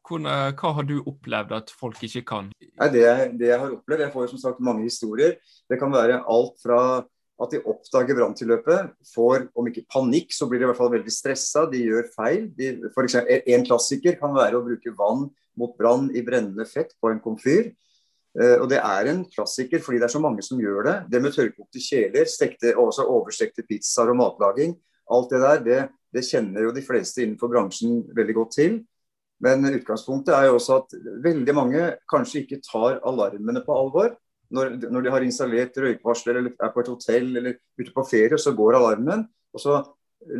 hva 0.05 0.75
har 0.77 0.87
du 0.89 0.99
opplevd 1.01 1.55
at 1.57 1.73
folk 1.73 2.03
ikke 2.05 2.25
kan? 2.29 2.53
Det, 2.61 3.05
det, 3.39 3.49
jeg 3.49 3.61
har 3.61 3.73
opplevd, 3.73 4.05
jeg 4.05 4.13
får 4.13 4.31
som 4.35 4.43
sagt 4.43 4.65
mange 4.65 4.85
historier. 4.85 5.39
Det 5.71 5.79
kan 5.81 5.93
være 5.93 6.23
alt 6.29 6.61
fra 6.63 6.81
at 7.43 7.51
de 7.51 7.63
oppdager 7.67 8.15
branntilløpet, 8.15 8.93
får 9.11 9.49
om 9.59 9.67
ikke 9.67 9.87
panikk, 9.91 10.31
så 10.35 10.47
blir 10.47 10.61
de 10.61 10.69
i 10.69 10.71
hvert 10.71 10.79
fall 10.79 10.93
veldig 10.93 11.13
stressa. 11.13 11.65
De 11.71 11.81
gjør 11.83 12.07
feil. 12.15 12.47
De, 12.55 12.75
for 12.95 13.07
eksempel, 13.07 13.43
en 13.51 13.67
klassiker 13.67 14.19
kan 14.21 14.37
være 14.37 14.61
å 14.61 14.67
bruke 14.67 14.95
vann 14.99 15.27
mot 15.59 15.75
brann 15.79 16.11
i 16.15 16.23
brennende 16.27 16.67
fett 16.69 16.95
på 17.03 17.11
en 17.11 17.23
komfyr. 17.25 17.73
Uh, 18.39 18.61
og 18.63 18.69
Det 18.71 18.81
er 18.83 19.11
en 19.11 19.25
klassiker 19.31 19.83
fordi 19.83 20.01
det 20.03 20.09
er 20.09 20.15
så 20.15 20.23
mange 20.23 20.47
som 20.47 20.63
gjør 20.63 20.87
det. 20.87 20.97
Det 21.11 21.23
med 21.23 21.35
tørrkokte 21.35 21.83
kjeler, 21.83 22.31
stekte, 22.31 22.75
også 22.79 23.07
overstekte 23.11 23.67
pizzaer 23.67 24.15
og 24.15 24.21
matlaging. 24.23 24.79
Alt 25.15 25.35
det 25.35 25.43
der, 25.43 25.63
det, 25.67 25.81
det 26.15 26.27
kjenner 26.27 26.69
jo 26.69 26.75
de 26.75 26.83
fleste 26.87 27.23
innenfor 27.23 27.51
bransjen 27.51 28.03
veldig 28.15 28.37
godt 28.39 28.59
til. 28.61 28.79
Men 29.43 29.67
utgangspunktet 29.73 30.35
er 30.37 30.49
jo 30.49 30.59
også 30.59 30.79
at 30.83 30.95
veldig 31.25 31.55
mange 31.57 31.89
kanskje 32.11 32.45
ikke 32.45 32.63
tar 32.65 33.01
alarmene 33.07 33.65
på 33.65 33.75
alvor. 33.75 34.15
Når, 34.55 34.77
når 34.93 35.05
de 35.05 35.11
har 35.11 35.25
installert 35.27 35.77
røykvarsler 35.81 36.39
eller 36.39 36.55
er 36.63 36.73
på 36.73 36.83
et 36.85 36.91
hotell 36.93 37.31
eller 37.41 37.57
ute 37.81 37.93
på 37.95 38.07
ferie, 38.07 38.39
så 38.39 38.55
går 38.55 38.79
alarmen. 38.79 39.25
Og 39.55 39.63
så 39.63 39.81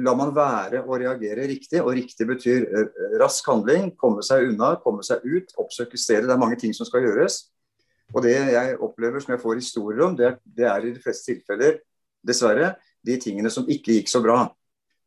lar 0.05 0.17
man 0.17 0.33
være 0.37 0.85
å 0.85 0.99
reagere 1.01 1.49
riktig. 1.51 1.81
Og 1.83 1.95
riktig 1.99 2.29
betyr 2.29 2.69
eh, 2.69 3.03
rask 3.21 3.47
handling, 3.51 3.91
komme 4.01 4.25
seg 4.27 4.53
unna, 4.53 4.75
komme 4.85 5.05
seg 5.07 5.25
ut, 5.27 5.53
oppsøke 5.61 6.01
stedet. 6.01 6.29
Det 6.29 6.37
er 6.37 6.41
mange 6.41 6.61
ting 6.61 6.75
som 6.77 6.89
skal 6.89 7.05
gjøres. 7.09 7.43
Og 8.15 8.23
det 8.25 8.35
jeg 8.37 8.77
opplever 8.85 9.23
som 9.23 9.35
jeg 9.35 9.43
får 9.43 9.61
historier 9.61 10.07
om, 10.07 10.17
det, 10.17 10.37
det 10.45 10.69
er 10.71 10.85
i 10.85 10.93
de 10.95 11.03
fleste 11.03 11.33
tilfeller, 11.33 11.81
dessverre, 12.25 12.75
de 13.05 13.17
tingene 13.21 13.51
som 13.53 13.67
ikke 13.69 13.99
gikk 13.99 14.13
så 14.13 14.21
bra. 14.25 14.45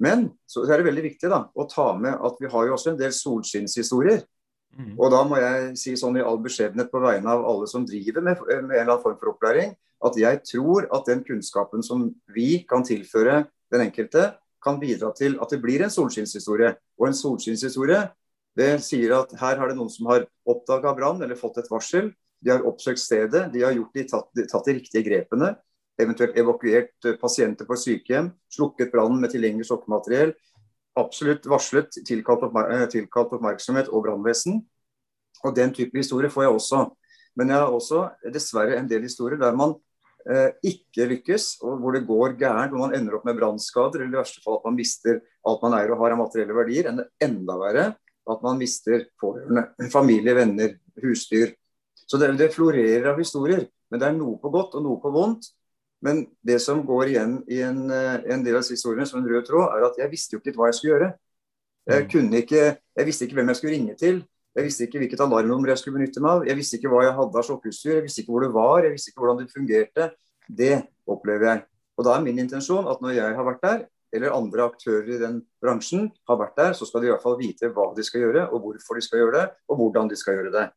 Men 0.03 0.27
så 0.49 0.63
er 0.67 0.77
det 0.77 0.87
veldig 0.91 1.05
viktig 1.07 1.29
da, 1.31 1.43
å 1.49 1.65
ta 1.69 1.91
med 1.97 2.19
at 2.27 2.37
vi 2.41 2.49
har 2.51 2.67
jo 2.67 2.75
også 2.75 2.93
en 2.93 2.99
del 2.99 3.13
solskinnshistorier. 3.15 4.21
Mm. 4.77 4.93
Og 4.93 5.09
da 5.09 5.23
må 5.25 5.39
jeg 5.41 5.71
si 5.79 5.95
sånn 5.97 6.19
i 6.19 6.25
all 6.25 6.37
beskjedenhet 6.43 6.91
på 6.91 7.01
vegne 7.01 7.33
av 7.33 7.45
alle 7.49 7.69
som 7.69 7.85
driver 7.87 8.21
med, 8.21 8.41
med, 8.45 8.57
en 8.59 8.67
eller 8.67 8.91
annen 8.91 9.03
form 9.03 9.17
for 9.17 9.33
opplæring, 9.33 9.73
at 10.05 10.19
jeg 10.19 10.43
tror 10.45 10.85
at 10.93 11.07
den 11.09 11.23
kunnskapen 11.25 11.81
som 11.85 12.11
vi 12.35 12.61
kan 12.69 12.85
tilføre 12.85 13.47
den 13.73 13.87
enkelte, 13.87 14.35
kan 14.63 14.79
bidra 14.81 15.11
til 15.15 15.37
at 15.41 15.51
det 15.53 15.61
blir 15.63 15.83
en 15.85 15.93
solskinnshistorie. 15.93 16.73
Og 16.99 17.09
en 17.09 17.17
solskinnshistorie 17.17 18.07
Det 18.57 18.79
sier 18.81 19.11
at 19.13 19.35
her 19.37 19.59
har 19.61 19.69
det 19.69 19.75
noen 19.77 19.91
som 19.93 20.07
har 20.09 20.23
oppdaga 20.49 20.89
brann 20.97 21.19
eller 21.21 21.37
fått 21.37 21.59
et 21.61 21.67
varsel. 21.69 22.07
De 22.41 22.49
har 22.49 22.63
oppsøkt 22.65 22.97
stedet, 22.97 23.43
de 23.53 23.61
har 23.61 23.75
de, 23.77 24.05
tatt, 24.09 24.31
de, 24.33 24.47
tatt, 24.49 24.65
de 24.65 24.73
riktige 24.79 25.03
grepene. 25.05 25.51
Eventuelt 25.97 26.37
evakuert 26.37 27.05
eh, 27.05 27.17
pasienter 27.21 27.65
på 27.65 27.77
sykehjem, 27.79 28.29
slukket 28.53 28.91
brannen 28.93 29.21
med 29.21 29.33
tilgjengelig 29.33 29.69
slokkemateriell. 29.71 30.35
Absolutt 30.97 31.45
varslet, 31.49 31.99
tilkalt, 32.05 32.45
oppmerk 32.45 32.73
eh, 32.73 32.85
tilkalt 32.93 33.33
oppmerksomhet 33.37 33.89
og 33.89 34.05
brannvesen. 34.05 34.61
Og 35.45 35.57
den 35.57 35.73
type 35.73 35.97
historier 35.97 36.33
får 36.33 36.47
jeg 36.47 36.55
også. 36.59 36.85
Men 37.37 37.53
jeg 37.53 37.61
har 37.61 37.73
også 37.73 38.07
dessverre 38.33 38.77
en 38.79 38.89
del 38.89 39.05
historier 39.05 39.37
der 39.41 39.57
man 39.57 39.75
eh, 40.29 40.53
ikke 40.65 41.05
lykkes, 41.13 41.57
og 41.65 41.81
hvor 41.81 41.97
det 41.97 42.05
går 42.07 42.37
gærent, 42.39 42.73
hvor 42.73 42.87
man 42.87 42.97
ender 42.97 43.17
opp 43.17 43.27
med 43.27 43.37
brannskader, 43.37 44.01
eller 44.01 44.17
i 44.17 44.21
verste 44.21 44.41
fall 44.45 44.59
at 44.59 44.67
man 44.69 44.77
mister 44.77 45.21
alt 45.47 45.63
man 45.65 45.77
eier 45.77 45.93
og 45.93 46.01
har 46.01 46.15
av 46.15 46.21
materielle 46.23 46.57
verdier. 46.57 46.89
Enn 46.91 47.03
enda 47.23 47.57
verre 47.61 47.87
at 48.27 48.43
man 48.43 48.59
mister 48.59 49.05
pårørende, 49.21 49.69
familie, 49.93 50.35
venner, 50.35 50.75
husdyr. 51.01 51.53
Så 52.07 52.19
det, 52.19 52.33
det, 52.39 52.53
florerer 52.55 53.11
av 53.11 53.21
historier. 53.21 53.65
Men 53.91 54.01
det 54.01 54.09
er 54.09 54.17
noe 54.17 54.37
på 54.41 54.51
godt 54.51 54.75
og 54.77 54.83
noe 54.83 54.99
på 55.03 55.11
vondt. 55.13 55.49
Men 56.05 56.25
det 56.45 56.59
som 56.61 56.83
går 56.85 57.11
igjen 57.11 57.37
i 57.49 57.61
en, 57.65 57.89
eh, 57.91 58.19
en 58.33 58.43
del 58.45 58.57
av 58.57 58.61
disse 58.61 58.77
historiene 58.77 59.07
som 59.09 59.19
en 59.21 59.29
rød 59.29 59.47
tråd, 59.47 59.71
er 59.73 59.85
at 59.87 59.97
jeg 59.97 60.11
visste 60.11 60.35
jo 60.35 60.41
ikke 60.41 60.53
hva 60.57 60.69
jeg 60.69 60.77
skulle 60.77 60.93
gjøre. 60.93 61.11
Jeg, 61.87 62.03
mm. 62.03 62.09
kunne 62.11 62.41
ikke, 62.43 62.63
jeg 62.99 63.07
visste 63.07 63.25
ikke 63.25 63.39
hvem 63.39 63.49
jeg 63.53 63.59
skulle 63.59 63.73
ringe 63.73 63.95
til. 63.97 64.21
Jeg 64.57 64.65
visste 64.65 64.85
ikke 64.87 65.01
hvilket 65.01 65.21
alarmnummer 65.21 65.69
jeg 65.69 65.81
skulle 65.81 65.99
benytte 65.99 66.21
meg 66.21 66.31
av. 66.31 66.45
Jeg 66.49 66.57
visste 66.57 66.77
ikke 66.77 66.91
hva 66.91 67.03
jeg 67.05 67.17
hadde 67.17 67.39
av 67.39 67.45
sjokkutstyr. 67.45 67.95
Jeg 67.99 68.05
visste 68.07 68.23
ikke 68.23 68.33
hvor 68.33 68.45
det 68.45 68.53
var. 68.55 68.79
Jeg 68.85 68.93
visste 68.95 69.11
ikke 69.11 69.23
hvordan 69.23 69.41
det 69.41 69.53
fungerte. 69.53 70.07
Det 70.47 70.73
opplever 71.05 71.49
jeg. 71.49 71.61
Og 71.97 72.05
da 72.05 72.15
er 72.15 72.25
min 72.25 72.41
intensjon 72.41 72.89
at 72.89 73.01
når 73.01 73.15
jeg 73.17 73.37
har 73.37 73.47
vært 73.47 73.63
der, 73.65 73.85
eller 74.17 74.33
andre 74.33 74.65
aktører 74.69 75.09
i 75.11 75.19
den 75.21 75.39
bransjen 75.61 76.07
har 76.29 76.39
vært 76.39 76.57
der, 76.57 76.75
så 76.77 76.87
skal 76.87 77.03
de 77.03 77.09
i 77.09 77.11
hvert 77.11 77.23
fall 77.23 77.37
vite 77.39 77.69
hva 77.75 77.89
de 77.95 78.05
skal 78.05 78.23
gjøre, 78.23 78.47
og 78.53 78.63
hvorfor 78.63 78.97
de 78.97 79.03
skal 79.03 79.23
gjøre 79.23 79.35
det, 79.35 79.45
og 79.67 79.81
hvordan 79.81 80.11
de 80.11 80.19
skal 80.19 80.37
gjøre 80.37 80.53
det. 80.53 80.67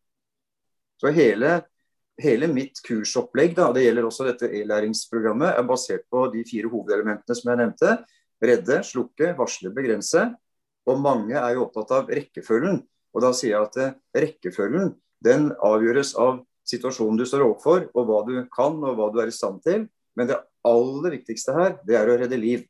Så 1.01 1.13
hele, 1.17 1.61
hele 2.23 2.49
mitt 2.51 2.81
kursopplegg, 2.87 3.55
da, 3.57 3.71
det 3.75 3.85
gjelder 3.85 4.07
også 4.09 4.27
dette 4.29 4.51
e-læringsprogrammet, 4.61 5.55
er 5.57 5.67
basert 5.69 6.07
på 6.13 6.27
de 6.35 6.45
fire 6.49 6.71
hovedelementene 6.73 7.37
som 7.37 7.53
jeg 7.53 7.61
nevnte. 7.63 7.97
Redde, 8.41 8.81
slukke, 8.87 9.35
varsle, 9.39 9.73
begrense. 9.77 10.27
Og 10.89 11.01
mange 11.03 11.37
er 11.37 11.57
jo 11.57 11.67
opptatt 11.67 11.93
av 11.99 12.13
rekkefølgen. 12.13 12.81
Og 13.15 13.25
da 13.25 13.33
sier 13.37 13.57
jeg 13.57 13.69
at 13.69 13.81
eh, 13.83 13.97
rekkefølgen 14.25 14.95
den 15.25 15.51
avgjøres 15.67 16.15
av 16.21 16.41
situasjonen 16.71 17.19
du 17.19 17.27
står 17.29 17.45
overfor, 17.45 17.89
og 17.93 18.07
hva 18.09 18.21
du 18.29 18.35
kan 18.53 18.79
og 18.79 18.97
hva 18.97 19.09
du 19.13 19.21
er 19.23 19.33
i 19.33 19.35
stand 19.35 19.61
til. 19.67 19.87
Men 20.17 20.31
det 20.31 20.39
aller 20.67 21.17
viktigste 21.17 21.55
her, 21.57 21.75
det 21.87 21.99
er 21.99 22.11
å 22.11 22.17
redde 22.21 22.39
liv. 22.41 22.65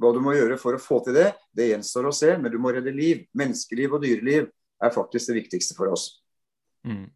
Hva 0.00 0.12
du 0.12 0.20
må 0.20 0.34
gjøre 0.36 0.58
for 0.60 0.76
å 0.76 0.82
få 0.82 1.00
til 1.06 1.16
det, 1.16 1.30
det 1.56 1.70
gjenstår 1.70 2.10
å 2.10 2.14
se, 2.14 2.34
men 2.36 2.52
du 2.52 2.58
må 2.60 2.74
redde 2.74 2.92
liv. 2.92 3.24
Menneskeliv 3.38 3.96
og 3.96 4.04
dyreliv 4.04 4.50
er 4.82 4.92
faktisk 4.92 5.30
det 5.30 5.38
viktigste 5.38 5.76
for 5.78 5.94
oss. 5.94 6.10
Mm. 6.84 7.06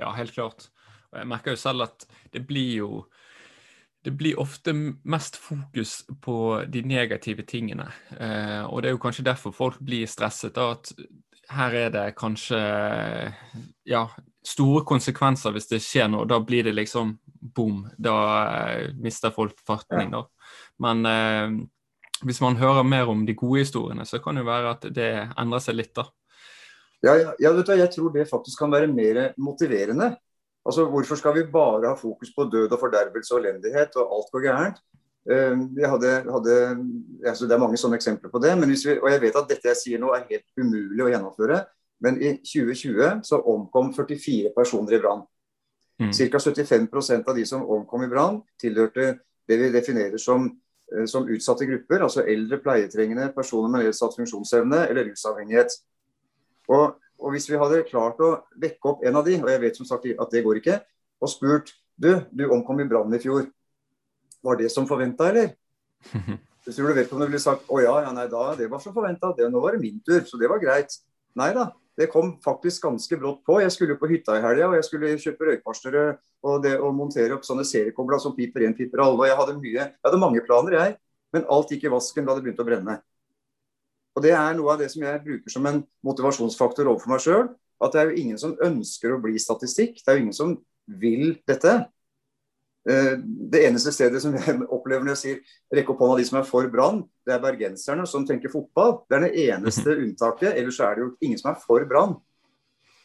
Ja, 0.00 0.12
helt 0.16 0.34
klart. 0.34 0.68
Og 1.10 1.20
jeg 1.20 1.28
merker 1.30 1.56
jo 1.56 1.60
selv 1.60 1.88
at 1.88 2.06
det 2.32 2.46
blir 2.48 2.76
jo 2.80 2.90
det 4.00 4.14
blir 4.16 4.38
ofte 4.40 4.72
mest 5.04 5.36
fokus 5.36 6.06
på 6.24 6.64
de 6.72 6.80
negative 6.88 7.44
tingene. 7.44 7.84
Eh, 8.16 8.62
og 8.64 8.80
det 8.80 8.88
er 8.88 8.94
jo 8.94 9.02
kanskje 9.02 9.26
derfor 9.26 9.52
folk 9.52 9.76
blir 9.84 10.08
stresset. 10.08 10.54
Da, 10.56 10.70
at 10.72 10.92
her 11.52 11.76
er 11.76 11.90
det 11.92 12.06
kanskje 12.16 12.60
ja, 13.84 14.06
store 14.46 14.86
konsekvenser 14.88 15.52
hvis 15.52 15.68
det 15.68 15.82
skjer 15.84 16.08
noe. 16.08 16.28
Da 16.28 16.40
blir 16.40 16.64
det 16.64 16.78
liksom 16.78 17.18
boom. 17.26 17.84
Da 17.98 18.16
eh, 18.46 18.94
mister 18.96 19.34
folk 19.36 19.60
fatning, 19.68 20.14
da. 20.16 20.24
Men 20.80 21.04
eh, 21.10 21.60
hvis 22.24 22.40
man 22.40 22.56
hører 22.56 22.88
mer 22.88 23.12
om 23.12 23.26
de 23.28 23.36
gode 23.36 23.66
historiene, 23.66 24.08
så 24.08 24.22
kan 24.24 24.36
det 24.36 24.46
jo 24.46 24.50
være 24.50 24.74
at 24.78 24.88
det 24.96 25.10
endrer 25.36 25.64
seg 25.64 25.76
litt, 25.76 25.92
da. 25.96 26.08
Ja, 27.02 27.14
ja, 27.16 27.32
ja 27.40 27.52
du, 27.56 27.62
jeg 27.64 27.90
tror 27.94 28.12
det 28.12 28.28
faktisk 28.28 28.58
kan 28.58 28.72
være 28.72 28.90
mer 28.92 29.32
motiverende. 29.38 30.16
Altså, 30.66 30.84
Hvorfor 30.84 31.16
skal 31.16 31.34
vi 31.34 31.50
bare 31.52 31.88
ha 31.88 31.94
fokus 31.94 32.28
på 32.36 32.44
død 32.44 32.72
og 32.72 32.80
fordervelse 32.80 33.34
og 33.34 33.40
elendighet 33.40 33.96
og 33.96 34.16
alt 34.16 34.32
går 34.32 34.44
gærent? 34.44 34.80
Uh, 35.30 35.56
hadde, 35.84 36.10
hadde, 36.32 36.54
altså 37.24 37.44
det 37.44 37.52
er 37.54 37.60
mange 37.60 37.76
sånne 37.80 37.96
eksempler 38.00 38.32
på 38.32 38.40
det. 38.42 38.54
Vi, 38.68 38.76
og 38.98 39.10
jeg 39.12 39.20
vet 39.20 39.36
at 39.36 39.48
dette 39.48 39.68
jeg 39.68 39.80
sier 39.80 40.00
nå 40.00 40.12
er 40.16 40.28
helt 40.30 40.46
umulig 40.60 41.04
å 41.04 41.10
gjennomføre. 41.12 41.60
Men 42.00 42.16
i 42.20 42.32
2020 42.40 43.20
så 43.28 43.40
omkom 43.52 43.92
44 43.96 44.52
personer 44.56 44.96
i 44.96 45.00
brann. 45.02 45.26
Mm. 46.00 46.12
Ca. 46.16 46.40
75 46.40 46.88
av 47.28 47.36
de 47.36 47.44
som 47.44 47.64
omkom 47.64 48.06
i 48.06 48.08
brann, 48.08 48.40
tilhørte 48.60 49.18
det 49.48 49.58
vi 49.60 49.68
definerer 49.72 50.20
som, 50.20 50.48
uh, 50.92 51.06
som 51.08 51.28
utsatte 51.28 51.68
grupper. 51.68 52.04
Altså 52.04 52.24
eldre, 52.24 52.60
pleietrengende, 52.60 53.32
personer 53.36 53.72
med 53.72 53.88
nedsatt 53.88 54.16
funksjonsevne 54.16 54.86
eller 54.88 55.08
rusavhengighet. 55.08 55.80
Og, 56.70 56.98
og, 57.20 57.28
hvis 57.34 57.48
vi 57.50 57.58
hadde 57.60 57.84
klart 57.88 58.20
å 58.22 58.32
vekke 58.60 58.92
opp 58.92 59.04
en 59.06 59.18
av 59.18 59.26
de, 59.26 59.38
og 59.42 59.50
jeg 59.50 59.62
vet 59.64 59.80
som 59.80 59.88
sagt 59.88 60.06
at 60.10 60.34
det 60.34 60.44
går 60.46 60.60
ikke, 60.60 60.78
og 61.20 61.32
spurt 61.32 61.74
du, 62.00 62.12
du 62.32 62.46
omkom 62.48 62.80
i 62.80 62.88
brannen 62.88 63.18
i 63.18 63.22
fjor. 63.22 63.48
Var 64.40 64.56
det 64.60 64.70
som 64.72 64.86
forventa, 64.88 65.28
eller? 65.28 65.52
Så 66.64 66.74
tror 66.76 66.90
du 66.90 66.98
vedkommende 67.00 67.30
ville 67.30 67.40
sagt 67.40 67.68
å 67.72 67.80
ja, 67.80 67.92
ja, 68.04 68.10
nei 68.12 68.26
da, 68.28 68.50
det 68.56 68.68
var 68.70 68.82
som 68.84 68.94
forventa. 68.94 69.32
Nå 69.48 69.62
var 69.64 69.74
det 69.74 69.80
min 69.80 70.00
tur, 70.04 70.20
så 70.28 70.36
det 70.40 70.48
var 70.50 70.60
greit. 70.60 70.92
Nei 71.40 71.48
da, 71.56 71.70
det 71.96 72.10
kom 72.12 72.34
faktisk 72.44 72.84
ganske 72.84 73.16
brått 73.16 73.40
på. 73.48 73.56
Jeg 73.64 73.72
skulle 73.72 73.96
på 73.98 74.10
hytta 74.10 74.36
i 74.36 74.42
helga, 74.44 74.68
og 74.68 74.76
jeg 74.76 74.86
skulle 74.86 75.14
kjøpe 75.20 75.48
røykvarslere 75.48 76.04
og, 76.44 76.68
og 76.68 76.90
montere 76.96 77.36
opp 77.36 77.48
sånne 77.48 77.64
seriekobler 77.68 78.20
som 78.22 78.36
piper 78.36 78.66
én, 78.68 78.76
piper 78.76 79.02
alle. 79.06 79.18
Og 79.18 79.28
jeg 79.28 79.38
hadde, 79.40 79.56
mye, 79.56 79.72
jeg 79.78 80.04
hadde 80.04 80.20
mange 80.20 80.44
planer, 80.44 80.76
jeg. 80.76 80.98
Men 81.32 81.48
alt 81.56 81.72
gikk 81.72 81.88
i 81.88 81.92
vasken 81.92 82.28
da 82.28 82.36
det 82.36 82.44
begynte 82.44 82.64
å 82.64 82.68
brenne. 82.68 83.00
Og 84.20 84.26
Det 84.26 84.34
er 84.36 84.56
noe 84.58 84.74
av 84.74 84.82
det 84.82 84.90
som 84.92 85.00
jeg 85.00 85.22
bruker 85.24 85.52
som 85.52 85.64
en 85.70 85.78
motivasjonsfaktor 86.04 86.90
overfor 86.90 87.14
meg 87.14 87.22
sjøl. 87.24 87.46
At 87.80 87.94
det 87.94 88.00
er 88.02 88.10
jo 88.10 88.20
ingen 88.20 88.40
som 88.40 88.58
ønsker 88.60 89.14
å 89.14 89.22
bli 89.22 89.40
statistikk. 89.40 90.02
Det 90.02 90.12
er 90.12 90.18
jo 90.18 90.24
ingen 90.26 90.36
som 90.36 90.50
vil 91.00 91.38
dette. 91.48 91.72
Eh, 92.84 93.14
det 93.16 93.62
eneste 93.64 93.94
stedet 93.96 94.20
som 94.20 94.36
jeg 94.36 94.58
opplever 94.76 95.06
når 95.06 95.14
jeg 95.14 95.22
sier 95.22 95.78
rekke 95.78 95.94
opp 95.94 96.04
hånda 96.04 96.18
de 96.20 96.26
som 96.28 96.36
er 96.42 96.50
for 96.50 96.68
Brann, 96.68 97.00
det 97.24 97.32
er 97.32 97.40
bergenserne 97.40 98.04
som 98.12 98.28
tenker 98.28 98.52
fotball. 98.52 98.98
Det 99.08 99.16
er 99.16 99.24
det 99.24 99.46
eneste 99.46 99.96
unntaket. 99.96 100.52
Ellers 100.52 100.82
er 100.84 100.98
det 100.98 101.06
jo 101.06 101.14
ingen 101.24 101.40
som 101.40 101.54
er 101.54 101.58
for 101.64 101.88
Brann. 101.88 102.18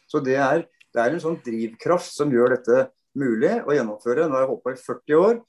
Så 0.04 0.20
det 0.20 0.36
er, 0.36 0.68
det 0.92 1.00
er, 1.00 1.16
en 1.16 1.24
sånn 1.24 1.40
drivkraft 1.48 2.12
som 2.12 2.36
gjør 2.36 2.58
dette 2.58 2.86
mulig 3.16 3.56
å 3.64 3.72
gjennomføre. 3.72 4.28
Nå 4.28 4.36
har 4.36 4.44
jeg 4.44 4.52
holdt 4.52 4.64
på 4.68 4.76
i 4.76 4.80
40 4.84 5.20
år. 5.22 5.40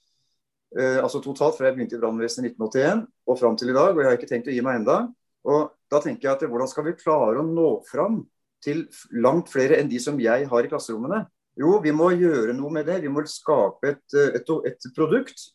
Eh, 0.79 1.03
altså 1.03 1.19
totalt 1.23 1.59
fra 1.59 1.67
jeg 1.67 1.75
begynte 1.75 1.99
i 1.99 2.01
brannvesenet 2.01 2.53
i 2.53 2.55
1981 2.55 3.07
og 3.27 3.39
fram 3.43 3.59
til 3.59 3.75
i 3.75 3.75
dag. 3.75 3.91
Og 3.91 3.99
jeg 3.99 4.07
har 4.07 4.19
ikke 4.21 4.31
tenkt 4.31 4.47
å 4.47 4.55
gi 4.55 4.63
meg 4.63 4.79
enda. 4.85 5.01
Og 5.47 5.71
da 5.91 6.01
tenker 6.03 6.27
jeg 6.27 6.35
at 6.35 6.45
Hvordan 6.51 6.69
skal 6.69 6.87
vi 6.89 6.97
klare 6.99 7.41
å 7.41 7.47
nå 7.47 7.71
fram 7.87 8.21
til 8.63 8.85
langt 9.23 9.51
flere 9.53 9.77
enn 9.79 9.89
de 9.91 9.99
som 10.01 10.17
jeg 10.19 10.47
har 10.49 10.65
i 10.65 10.71
klasserommene? 10.71 11.23
Jo, 11.57 11.77
vi 11.81 11.93
må 11.95 12.11
gjøre 12.13 12.53
noe 12.53 12.73
med 12.73 12.85
det. 12.89 12.99
Vi 13.01 13.11
må 13.11 13.23
skape 13.29 13.93
et, 13.93 14.17
et, 14.37 14.49
et 14.69 14.89
produkt. 14.97 15.47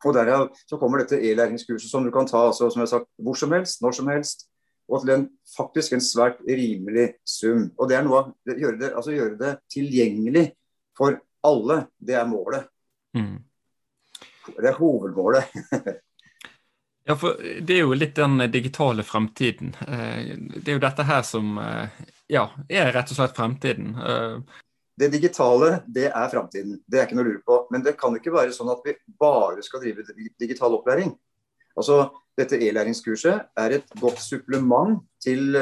Og 0.00 0.14
Derav 0.16 0.48
så 0.64 0.78
kommer 0.80 1.02
dette 1.02 1.20
e-læringskurset 1.20 1.90
som 1.90 2.06
du 2.06 2.10
kan 2.14 2.26
ta 2.26 2.46
altså, 2.48 2.70
som 2.72 2.80
jeg 2.80 2.88
har 2.88 2.94
sagt, 2.94 3.10
hvor 3.20 3.36
som 3.36 3.52
helst, 3.52 3.82
når 3.84 3.98
som 3.98 4.08
helst. 4.10 4.46
Og 4.90 5.04
til 5.04 5.12
en 5.14 5.26
faktisk 5.54 5.94
en 5.94 6.02
svært 6.02 6.40
rimelig 6.48 7.12
sum. 7.28 7.68
Og 7.78 7.90
det 7.90 7.98
er 7.98 8.06
noe 8.06 8.22
av, 8.24 8.32
gjøre, 8.48 8.78
det, 8.80 8.90
altså 8.96 9.14
gjøre 9.14 9.36
det 9.38 9.52
tilgjengelig 9.70 10.48
for 10.98 11.20
alle. 11.46 11.84
Det 12.00 12.16
er 12.18 12.26
målet. 12.26 12.66
Mm. 13.14 13.36
Det 14.56 14.72
er 14.72 14.80
hovedmålet. 14.80 15.52
Ja, 17.10 17.16
for 17.18 17.40
det 17.42 17.74
er 17.74 17.80
jo 17.82 17.94
litt 17.96 18.14
den 18.14 18.38
digitale 18.52 19.02
fremtiden. 19.02 19.72
Eh, 19.82 20.36
det 20.62 20.70
er 20.70 20.76
jo 20.76 20.82
dette 20.84 21.02
her 21.08 21.24
som 21.26 21.56
eh, 21.58 21.96
ja, 22.30 22.44
er 22.70 22.92
rett 22.94 23.10
og 23.10 23.18
slett 23.18 23.34
fremtiden. 23.34 23.96
Eh, 23.98 24.60
det 25.00 25.08
digitale, 25.16 25.80
det 25.90 26.06
er 26.12 26.28
fremtiden. 26.30 26.76
Det 26.86 27.00
er 27.00 27.08
ikke 27.08 27.18
noe 27.18 27.26
å 27.26 27.30
lure 27.32 27.42
på. 27.42 27.56
Men 27.74 27.82
det 27.82 27.96
kan 27.98 28.14
ikke 28.14 28.30
være 28.36 28.54
sånn 28.54 28.70
at 28.70 28.86
vi 28.86 28.94
bare 29.18 29.64
skal 29.66 29.82
drive 29.82 30.06
digital 30.38 30.76
opplæring. 30.78 31.10
Altså, 31.74 32.04
Dette 32.38 32.56
e-læringskurset 32.62 33.58
er 33.58 33.74
et 33.74 33.90
godt 34.00 34.22
supplement 34.22 35.02
til 35.20 35.58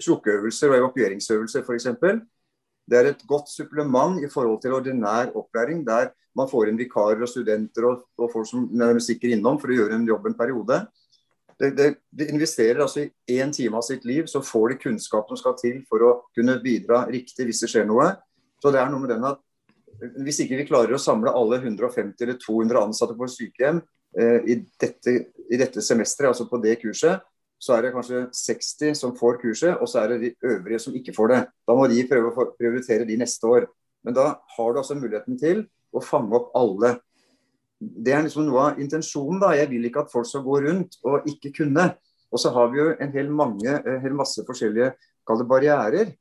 slukkeøvelser 0.00 0.70
og 0.70 0.76
evakueringsøvelser 0.78 1.66
f.eks. 1.66 1.90
Det 2.84 2.98
er 2.98 3.10
et 3.10 3.22
godt 3.28 3.48
supplement 3.48 4.20
i 4.20 4.28
forhold 4.30 4.60
til 4.62 4.76
ordinær 4.76 5.32
opplæring, 5.36 5.84
der 5.86 6.12
man 6.36 6.50
får 6.50 6.68
inn 6.68 6.78
vikarer 6.78 7.22
og 7.22 7.30
studenter 7.30 7.86
og, 7.88 8.04
og 8.18 8.30
folk 8.32 8.48
som 8.50 8.66
stikker 9.00 9.32
innom 9.32 9.60
for 9.62 9.70
å 9.70 9.78
gjøre 9.78 9.96
en 9.98 10.06
jobb 10.08 10.28
en 10.28 10.36
periode. 10.38 10.80
Det, 11.54 11.70
det, 11.78 11.88
det 12.10 12.28
investerer 12.32 12.82
altså 12.82 13.04
i 13.04 13.38
én 13.38 13.52
time 13.54 13.78
av 13.78 13.86
sitt 13.86 14.04
liv, 14.08 14.26
så 14.26 14.42
får 14.42 14.72
de 14.72 14.80
kunnskap 14.88 15.30
som 15.30 15.38
skal 15.38 15.54
til 15.60 15.80
for 15.88 16.02
å 16.02 16.12
kunne 16.34 16.58
bidra 16.62 17.04
riktig 17.06 17.46
hvis 17.46 17.62
det 17.62 17.70
skjer 17.70 17.86
noe. 17.88 18.10
Så 18.62 18.72
det 18.74 18.80
er 18.82 18.90
noe 18.90 19.04
med 19.04 19.14
den 19.14 19.26
at 19.32 19.42
Hvis 19.94 20.40
ikke 20.42 20.56
vi 20.58 20.64
klarer 20.66 20.96
å 20.96 20.98
samle 20.98 21.30
alle 21.30 21.60
150 21.60 22.24
eller 22.24 22.34
200 22.42 22.80
ansatte 22.80 23.14
på 23.14 23.28
sykehjem 23.30 23.76
eh, 24.18 24.40
i, 24.50 24.56
dette, 24.82 25.12
i 25.46 25.60
dette 25.60 25.84
semesteret, 25.86 26.32
altså 26.32 26.48
på 26.50 26.58
det 26.58 26.80
kurset, 26.80 27.22
så 27.62 27.76
er 27.76 27.86
det 27.86 27.94
kanskje 27.94 28.26
60 28.34 28.98
som 28.98 29.14
får 29.16 29.38
kurset, 29.40 29.78
og 29.80 29.88
så 29.88 30.02
er 30.02 30.12
det 30.12 30.20
de 30.20 30.50
øvrige 30.50 30.80
som 30.82 30.96
ikke 30.96 31.14
får 31.16 31.32
det. 31.32 31.40
Da 31.66 31.76
må 31.76 31.86
de 31.88 32.04
prøve 32.08 32.32
å 32.32 32.46
prioritere 32.58 33.06
de 33.08 33.16
neste 33.20 33.48
år. 33.48 33.68
Men 34.04 34.16
da 34.16 34.26
har 34.56 34.72
du 34.72 34.80
altså 34.80 34.96
muligheten 34.98 35.38
til 35.40 35.64
å 35.94 36.02
fange 36.04 36.36
opp 36.36 36.50
alle. 36.58 36.98
Det 37.80 38.12
er 38.12 38.26
liksom 38.26 38.44
noe 38.48 38.66
av 38.68 38.82
intensjonen. 38.82 39.40
da. 39.40 39.54
Jeg 39.56 39.70
vil 39.72 39.88
ikke 39.88 40.04
at 40.04 40.12
folk 40.12 40.28
skal 40.28 40.44
gå 40.44 40.60
rundt 40.66 40.98
og 41.08 41.26
ikke 41.30 41.54
kunne. 41.62 41.88
Og 42.34 42.42
så 42.42 42.52
har 42.52 42.70
vi 42.72 42.80
jo 42.80 42.90
en 42.98 43.14
hel, 43.14 43.30
mange, 43.30 43.78
en 43.78 44.00
hel 44.02 44.14
masse 44.16 44.42
forskjellige 44.46 44.92
kall 45.26 45.44
barrierer. 45.48 46.12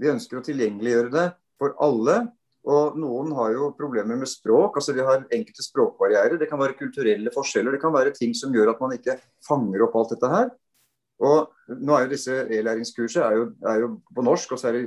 Vi 0.00 0.10
ønsker 0.10 0.40
å 0.40 0.44
tilgjengeliggjøre 0.44 1.12
det 1.14 1.26
for 1.60 1.76
alle. 1.84 2.22
Og 2.70 2.96
noen 3.00 3.30
har 3.38 3.54
jo 3.54 3.70
problemer 3.76 4.18
med 4.20 4.28
språk. 4.28 4.76
altså 4.76 4.94
Vi 4.96 5.04
har 5.04 5.22
enkelte 5.22 5.64
språkbarrierer. 5.64 6.38
Det 6.40 6.48
kan 6.50 6.60
være 6.60 6.78
kulturelle 6.78 7.32
forskjeller. 7.34 7.76
Det 7.76 7.82
kan 7.82 7.94
være 7.94 8.14
ting 8.16 8.34
som 8.36 8.52
gjør 8.54 8.74
at 8.74 8.82
man 8.82 8.96
ikke 8.96 9.16
fanger 9.46 9.86
opp 9.86 9.96
alt 9.96 10.12
dette 10.16 10.32
her. 10.34 10.50
Og 11.20 11.76
nå 11.80 11.94
er 11.94 12.06
jo 12.06 12.12
disse 12.14 12.36
e-læringskurset 12.48 13.22
er, 13.22 13.42
er, 13.68 13.82
jo 13.82 13.90
på 14.16 14.24
norsk, 14.24 14.54
og 14.54 14.60
så 14.60 14.70
er 14.70 14.78
det, 14.78 14.84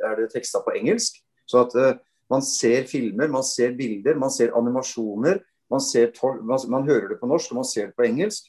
er 0.00 0.22
er 0.24 0.30
teksta 0.32 0.62
på 0.64 0.72
engelsk. 0.78 1.18
Så 1.46 1.60
at 1.66 1.76
uh, 1.76 1.98
man 2.32 2.42
ser 2.42 2.86
filmer, 2.88 3.28
man 3.28 3.44
ser 3.44 3.76
bilder, 3.76 4.16
man 4.18 4.32
ser 4.32 4.54
animasjoner. 4.56 5.42
Man, 5.70 5.80
ser 5.80 6.12
man, 6.44 6.60
man 6.70 6.88
hører 6.88 7.08
det 7.12 7.20
på 7.20 7.28
norsk, 7.28 7.52
og 7.52 7.60
man 7.60 7.68
ser 7.68 7.90
det 7.90 7.98
på 7.98 8.06
engelsk. 8.08 8.48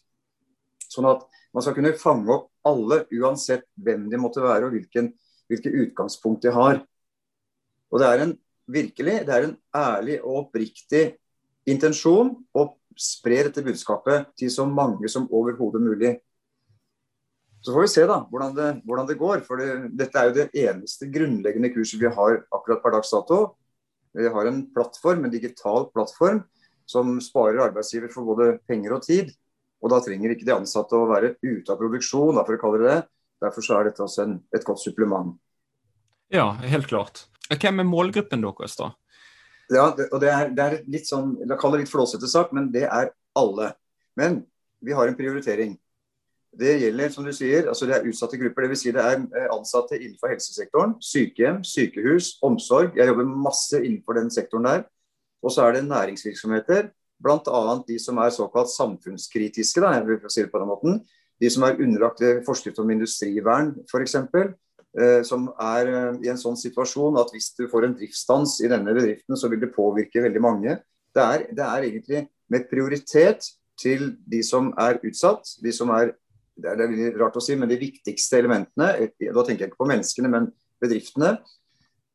Sånn 0.92 1.08
at 1.10 1.26
man 1.56 1.64
skal 1.64 1.76
kunne 1.76 1.96
fange 2.00 2.32
opp 2.32 2.50
alle, 2.68 3.04
uansett 3.16 3.68
hvem 3.84 4.08
de 4.12 4.20
måtte 4.20 4.44
være 4.44 4.68
og 4.68 4.76
hvilken, 4.76 5.12
hvilke 5.52 5.72
utgangspunkt 5.84 6.44
de 6.46 6.54
har. 6.56 6.82
Og 7.92 8.02
det 8.02 8.10
er 8.10 8.24
en 8.24 8.34
virkelig, 8.72 9.20
det 9.28 9.36
er 9.36 9.48
en 9.50 9.58
ærlig 9.76 10.18
og 10.24 10.46
oppriktig 10.46 11.06
intensjon 11.70 12.34
å 12.56 12.68
spre 13.00 13.44
dette 13.48 13.64
budskapet 13.66 14.32
til 14.40 14.52
så 14.52 14.66
mange 14.68 15.10
som 15.12 15.28
overhodet 15.32 15.84
mulig. 15.84 16.16
Så 17.66 17.74
får 17.74 17.82
vi 17.82 17.90
se 17.90 18.04
da, 18.06 18.20
hvordan 18.30 18.52
det, 18.54 18.68
hvordan 18.86 19.08
det 19.10 19.18
går. 19.18 19.40
For 19.48 19.58
det, 19.58 19.70
dette 19.98 20.22
er 20.22 20.30
jo 20.30 20.36
det 20.36 20.50
eneste 20.62 21.08
grunnleggende 21.10 21.72
kurset 21.74 22.02
vi 22.02 22.12
har 22.14 22.36
akkurat 22.54 22.84
per 22.84 22.94
dags 22.94 23.14
dato. 23.14 23.40
Vi 24.14 24.28
har 24.32 24.50
en 24.50 24.60
plattform, 24.76 25.26
en 25.26 25.34
digital 25.34 25.88
plattform 25.94 26.44
som 26.86 27.16
sparer 27.22 27.64
arbeidsgiver 27.64 28.12
for 28.14 28.28
både 28.28 28.60
penger 28.70 28.94
og 28.94 29.02
tid. 29.08 29.32
Og 29.82 29.90
da 29.92 29.98
trenger 30.06 30.36
ikke 30.36 30.46
de 30.46 30.54
ansatte 30.54 30.98
å 30.98 31.08
være 31.10 31.34
ute 31.42 31.74
av 31.74 31.80
produksjon, 31.80 32.38
for 32.38 32.54
å 32.54 32.62
kalle 32.62 32.82
det 32.84 32.92
det. 32.92 33.00
Derfor 33.44 33.66
så 33.66 33.80
er 33.80 33.90
dette 33.90 34.04
også 34.06 34.24
en, 34.24 34.38
et 34.56 34.66
godt 34.66 34.84
supplement. 34.84 35.34
Ja, 36.34 36.52
helt 36.62 36.88
klart. 36.90 37.26
Hvem 37.50 37.82
er 37.82 37.90
målgruppen 37.90 38.46
deres, 38.46 38.78
da? 38.80 38.92
Ja, 39.74 39.90
det, 39.98 40.08
og 40.14 40.22
det 40.22 40.30
er, 40.30 40.54
det 40.54 40.66
er 40.66 40.78
litt 40.94 41.10
sånn, 41.10 41.34
La 41.50 41.58
kalle 41.58 41.80
det 41.80 41.88
litt 41.88 41.94
flåsete 41.94 42.30
sak, 42.30 42.54
men 42.54 42.70
det 42.74 42.86
er 42.86 43.10
alle. 43.38 43.72
Men 44.18 44.44
vi 44.86 44.94
har 44.94 45.10
en 45.10 45.18
prioritering. 45.18 45.74
Det 46.56 46.76
gjelder, 46.80 47.10
som 47.12 47.26
du 47.28 47.34
sier, 47.36 47.68
altså 47.68 47.88
det 47.90 47.98
er 47.98 48.06
utsatte 48.08 48.38
grupper. 48.40 48.68
Dvs. 48.68 48.84
Si 48.86 48.94
det 48.96 49.04
er 49.04 49.18
eh, 49.20 49.48
ansatte 49.52 49.98
innenfor 50.00 50.32
helsesektoren. 50.32 50.96
Sykehjem, 51.04 51.64
sykehus, 51.68 52.36
omsorg. 52.46 52.96
Jeg 52.96 53.10
jobber 53.12 53.28
masse 53.28 53.82
innenfor 53.82 54.20
den 54.20 54.32
sektoren 54.32 54.70
der. 54.70 54.86
Og 55.44 55.52
så 55.52 55.66
er 55.66 55.76
det 55.76 55.88
næringsvirksomheter. 55.90 56.90
Bl.a. 57.24 57.62
de 57.88 57.98
som 58.00 58.18
er 58.24 58.32
såkalt 58.36 58.72
samfunnskritiske, 58.72 59.84
da, 59.84 59.94
jeg 59.98 60.08
vil 60.08 60.32
si 60.32 60.44
det 60.44 60.52
på 60.52 60.62
den 60.62 60.72
måten. 60.72 61.02
De 61.42 61.52
som 61.52 61.64
er 61.68 61.80
underlagt 61.84 62.24
forskrift 62.48 62.80
om 62.80 62.92
industrivern, 62.92 63.74
f.eks. 63.92 64.16
Eh, 64.96 65.22
som 65.28 65.50
er 65.60 65.92
eh, 65.92 66.20
i 66.24 66.32
en 66.32 66.40
sånn 66.40 66.56
situasjon 66.56 67.20
at 67.20 67.34
hvis 67.36 67.52
du 67.58 67.66
får 67.72 67.90
en 67.90 67.96
driftsstans 68.00 68.62
i 68.64 68.72
denne 68.72 68.96
bedriften, 68.96 69.36
så 69.36 69.52
vil 69.52 69.60
det 69.60 69.74
påvirke 69.76 70.24
veldig 70.24 70.44
mange. 70.44 70.78
Det 71.16 71.24
er, 71.24 71.48
det 71.52 71.66
er 71.66 71.88
egentlig 71.90 72.22
med 72.52 72.70
prioritet 72.72 73.50
til 73.80 74.14
de 74.24 74.40
som 74.46 74.72
er 74.80 75.02
utsatt, 75.04 75.58
de 75.60 75.74
som 75.76 75.92
er 75.92 76.14
det 76.56 76.72
er, 76.72 76.84
er 76.88 77.18
rart 77.20 77.36
å 77.36 77.44
si, 77.44 77.56
men 77.60 77.70
de 77.72 77.78
viktigste 77.80 78.40
elementene, 78.40 79.10
da 79.20 79.44
tenker 79.44 79.66
jeg 79.66 79.72
ikke 79.72 79.82
på 79.84 79.90
menneskene, 79.90 80.32
men 80.32 80.48
bedriftene, 80.82 81.36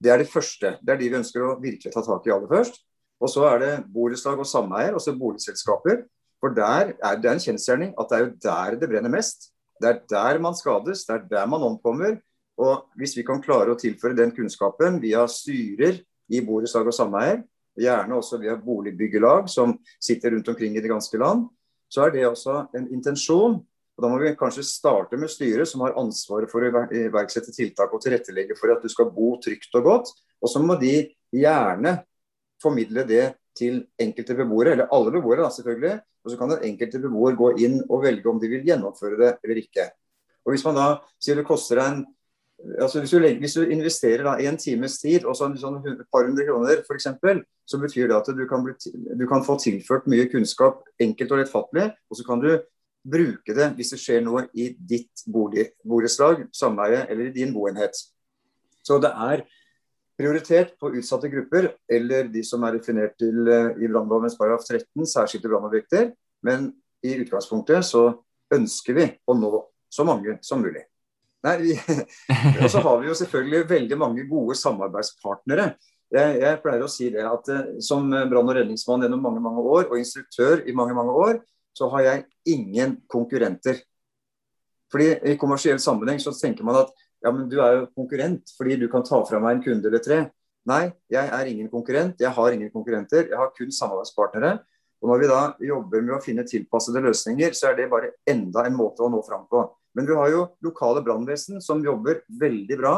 det 0.00 0.12
er 0.14 0.22
det 0.22 0.30
første. 0.32 0.76
Det 0.80 0.94
er 0.94 1.00
de 1.00 1.10
vi 1.10 1.18
ønsker 1.18 1.44
å 1.44 1.58
virkelig 1.60 1.92
ta 1.92 2.02
tak 2.04 2.26
i 2.26 2.32
aller 2.32 2.48
først. 2.48 2.80
Og 3.20 3.28
så 3.28 3.44
er 3.50 3.60
det 3.60 3.72
borettslag 3.92 4.40
og 4.40 4.48
sameier, 4.48 4.94
altså 4.96 5.12
boligselskaper. 5.18 6.06
For 6.40 6.56
der 6.56 6.94
er 6.96 7.20
det 7.20 7.28
en 7.28 7.42
kjensgjerning 7.42 7.92
at 8.00 8.08
det 8.08 8.16
er 8.16 8.24
jo 8.24 8.32
der 8.46 8.78
det 8.80 8.88
brenner 8.88 9.12
mest. 9.12 9.50
Det 9.80 9.90
er 9.90 10.00
der 10.08 10.40
man 10.40 10.56
skades, 10.56 11.04
det 11.04 11.18
er 11.18 11.26
der 11.28 11.48
man 11.52 11.66
omkommer. 11.66 12.16
Og 12.60 12.88
hvis 12.96 13.12
vi 13.16 13.24
kan 13.28 13.42
klare 13.44 13.74
å 13.74 13.80
tilføre 13.80 14.16
den 14.16 14.32
kunnskapen 14.36 14.98
via 15.04 15.26
styrer 15.28 16.00
i 16.32 16.40
borettslag 16.44 16.88
og 16.88 16.96
sameier, 16.96 17.42
gjerne 17.80 18.16
også 18.16 18.40
via 18.40 18.56
boligbyggelag 18.60 19.48
som 19.52 19.76
sitter 20.00 20.34
rundt 20.34 20.48
omkring 20.52 20.76
i 20.76 20.82
det 20.82 20.90
ganske 20.90 21.20
land, 21.20 21.46
så 21.90 22.06
er 22.06 22.14
det 22.14 22.26
også 22.28 22.56
en 22.76 22.88
intensjon 22.92 23.60
og 24.00 24.06
Da 24.06 24.08
må 24.08 24.18
vi 24.22 24.32
kanskje 24.38 24.64
starte 24.64 25.18
med 25.20 25.28
styret, 25.28 25.68
som 25.68 25.82
har 25.84 25.98
ansvaret 26.00 26.48
for 26.48 26.64
å 26.64 26.84
iverksette 26.88 27.52
tiltak 27.52 27.92
og 27.92 28.00
tilrettelegge 28.00 28.56
for 28.56 28.72
at 28.72 28.80
du 28.80 28.88
skal 28.88 29.10
bo 29.12 29.34
trygt 29.44 29.76
og 29.76 29.84
godt. 29.84 30.12
Og 30.40 30.48
så 30.48 30.62
må 30.64 30.78
de 30.80 30.94
gjerne 31.36 31.98
formidle 32.62 33.04
det 33.04 33.26
til 33.56 33.82
enkelte 34.00 34.38
beboere, 34.38 34.72
eller 34.72 34.88
alle 34.96 35.12
beboere 35.12 35.44
da, 35.44 35.50
selvfølgelig. 35.52 35.98
Og 36.24 36.32
så 36.32 36.40
kan 36.40 36.54
den 36.54 36.64
enkelte 36.70 37.02
beboer 37.02 37.36
gå 37.36 37.50
inn 37.60 37.76
og 37.90 38.06
velge 38.06 38.32
om 38.32 38.40
de 38.40 38.48
vil 38.48 38.64
gjennomføre 38.64 39.20
det 39.20 39.34
eller 39.44 39.60
ikke. 39.60 39.90
Og 40.48 40.54
Hvis 40.54 40.64
man 40.64 40.80
da 40.80 40.88
sier 41.20 41.36
det 41.36 41.48
koster 41.48 41.76
deg 41.76 41.92
en 41.92 42.02
altså 42.80 43.00
hvis, 43.00 43.10
du, 43.10 43.26
hvis 43.40 43.54
du 43.56 43.62
investerer 43.72 44.24
da 44.26 44.34
en 44.48 44.58
times 44.60 44.98
tid 45.00 45.24
og 45.24 45.36
sånn 45.36 45.54
et 45.56 46.02
par 46.12 46.26
hundre 46.28 46.44
kroner 46.48 46.82
f.eks., 46.84 47.08
så 47.70 47.78
betyr 47.80 48.10
det 48.10 48.16
at 48.16 48.28
du 48.34 48.42
kan, 48.50 48.64
bli, 48.64 48.74
du 49.16 49.24
kan, 49.30 49.44
få 49.46 49.56
tilført 49.62 50.08
mye 50.10 50.26
kunnskap 50.28 50.82
enkelt 51.00 51.32
og 51.32 51.40
lettfattelig. 51.40 51.86
Og 52.10 52.18
så 52.18 52.26
kan 52.26 52.42
du 52.42 52.50
bruke 53.06 53.54
det 53.56 53.70
hvis 53.76 53.94
det 53.94 54.00
skjer 54.00 54.24
noe 54.24 54.44
i 54.52 54.70
ditt 54.74 55.24
borettslag, 55.30 56.46
sameie 56.52 57.04
eller 57.08 57.30
i 57.30 57.34
din 57.34 57.54
boenhet. 57.54 57.96
Så 58.84 58.98
det 59.02 59.12
er 59.12 59.44
prioritet 60.20 60.74
på 60.80 60.92
utsatte 60.98 61.30
grupper 61.32 61.70
eller 61.90 62.28
de 62.32 62.42
som 62.44 62.64
er 62.66 62.76
definert 62.76 63.16
til 63.20 63.46
uh, 63.48 63.72
i 63.80 63.88
brannlovens 63.88 64.36
paragraf 64.38 64.66
13, 64.66 65.06
særskilte 65.08 65.48
brannobjekter. 65.48 66.10
Men 66.44 66.70
i 67.04 67.16
utgangspunktet 67.22 67.86
så 67.88 68.10
ønsker 68.52 68.96
vi 68.96 69.06
å 69.28 69.36
nå 69.38 69.52
så 69.90 70.04
mange 70.06 70.36
som 70.44 70.60
mulig. 70.62 70.84
Nei, 71.46 71.72
og 72.60 72.66
så 72.68 72.82
har 72.84 72.98
vi 73.00 73.08
jo 73.08 73.16
selvfølgelig 73.16 73.62
veldig 73.70 73.96
mange 74.00 74.26
gode 74.28 74.58
samarbeidspartnere. 74.60 75.70
Jeg, 76.12 76.40
jeg 76.42 76.58
pleier 76.60 76.84
å 76.84 76.90
si 76.90 77.06
det 77.14 77.22
at 77.22 77.48
uh, 77.54 77.76
Som 77.80 78.10
brann- 78.10 78.50
og 78.50 78.56
redningsmann 78.58 79.06
gjennom 79.06 79.22
mange 79.24 79.40
mange 79.44 79.62
år 79.62 79.88
og 79.88 79.96
instruktør 80.00 80.66
i 80.68 80.76
mange 80.76 80.96
mange 80.98 81.16
år, 81.16 81.40
så 81.80 81.88
har 81.94 82.04
jeg 82.04 82.26
ingen 82.52 82.98
konkurrenter. 83.08 83.80
Fordi 84.92 85.14
I 85.32 85.38
kommersiell 85.40 85.80
sammenheng 85.80 86.20
så 86.20 86.34
tenker 86.36 86.66
man 86.66 86.82
at 86.82 86.92
ja, 87.20 87.30
men 87.32 87.48
du 87.48 87.58
er 87.60 87.78
jo 87.78 87.88
konkurrent 87.96 88.52
fordi 88.56 88.78
du 88.80 88.88
kan 88.92 89.04
ta 89.06 89.20
fra 89.28 89.40
meg 89.40 89.58
en 89.58 89.64
kunde 89.64 89.88
eller 89.88 90.02
tre. 90.04 90.20
Nei, 90.68 90.90
jeg 91.12 91.30
er 91.32 91.48
ingen 91.48 91.70
konkurrent. 91.72 92.20
Jeg 92.20 92.32
har 92.36 92.56
ingen 92.56 92.72
konkurrenter. 92.72 93.30
Jeg 93.30 93.38
har 93.38 93.52
kun 93.56 93.72
samarbeidspartnere. 93.72 94.58
Og 95.00 95.08
Når 95.08 95.20
vi 95.22 95.28
da 95.30 95.40
jobber 95.64 96.02
med 96.04 96.16
å 96.18 96.24
finne 96.24 96.44
tilpassede 96.44 97.00
løsninger, 97.00 97.54
så 97.56 97.70
er 97.70 97.78
det 97.78 97.88
bare 97.92 98.12
enda 98.28 98.66
en 98.68 98.76
måte 98.76 99.04
å 99.04 99.08
nå 99.12 99.22
fram 99.24 99.46
på. 99.48 99.62
Men 99.96 100.06
vi 100.06 100.18
har 100.18 100.28
jo 100.30 100.42
lokale 100.64 101.00
brannvesen 101.04 101.62
som 101.64 101.80
jobber 101.84 102.20
veldig 102.40 102.76
bra. 102.78 102.94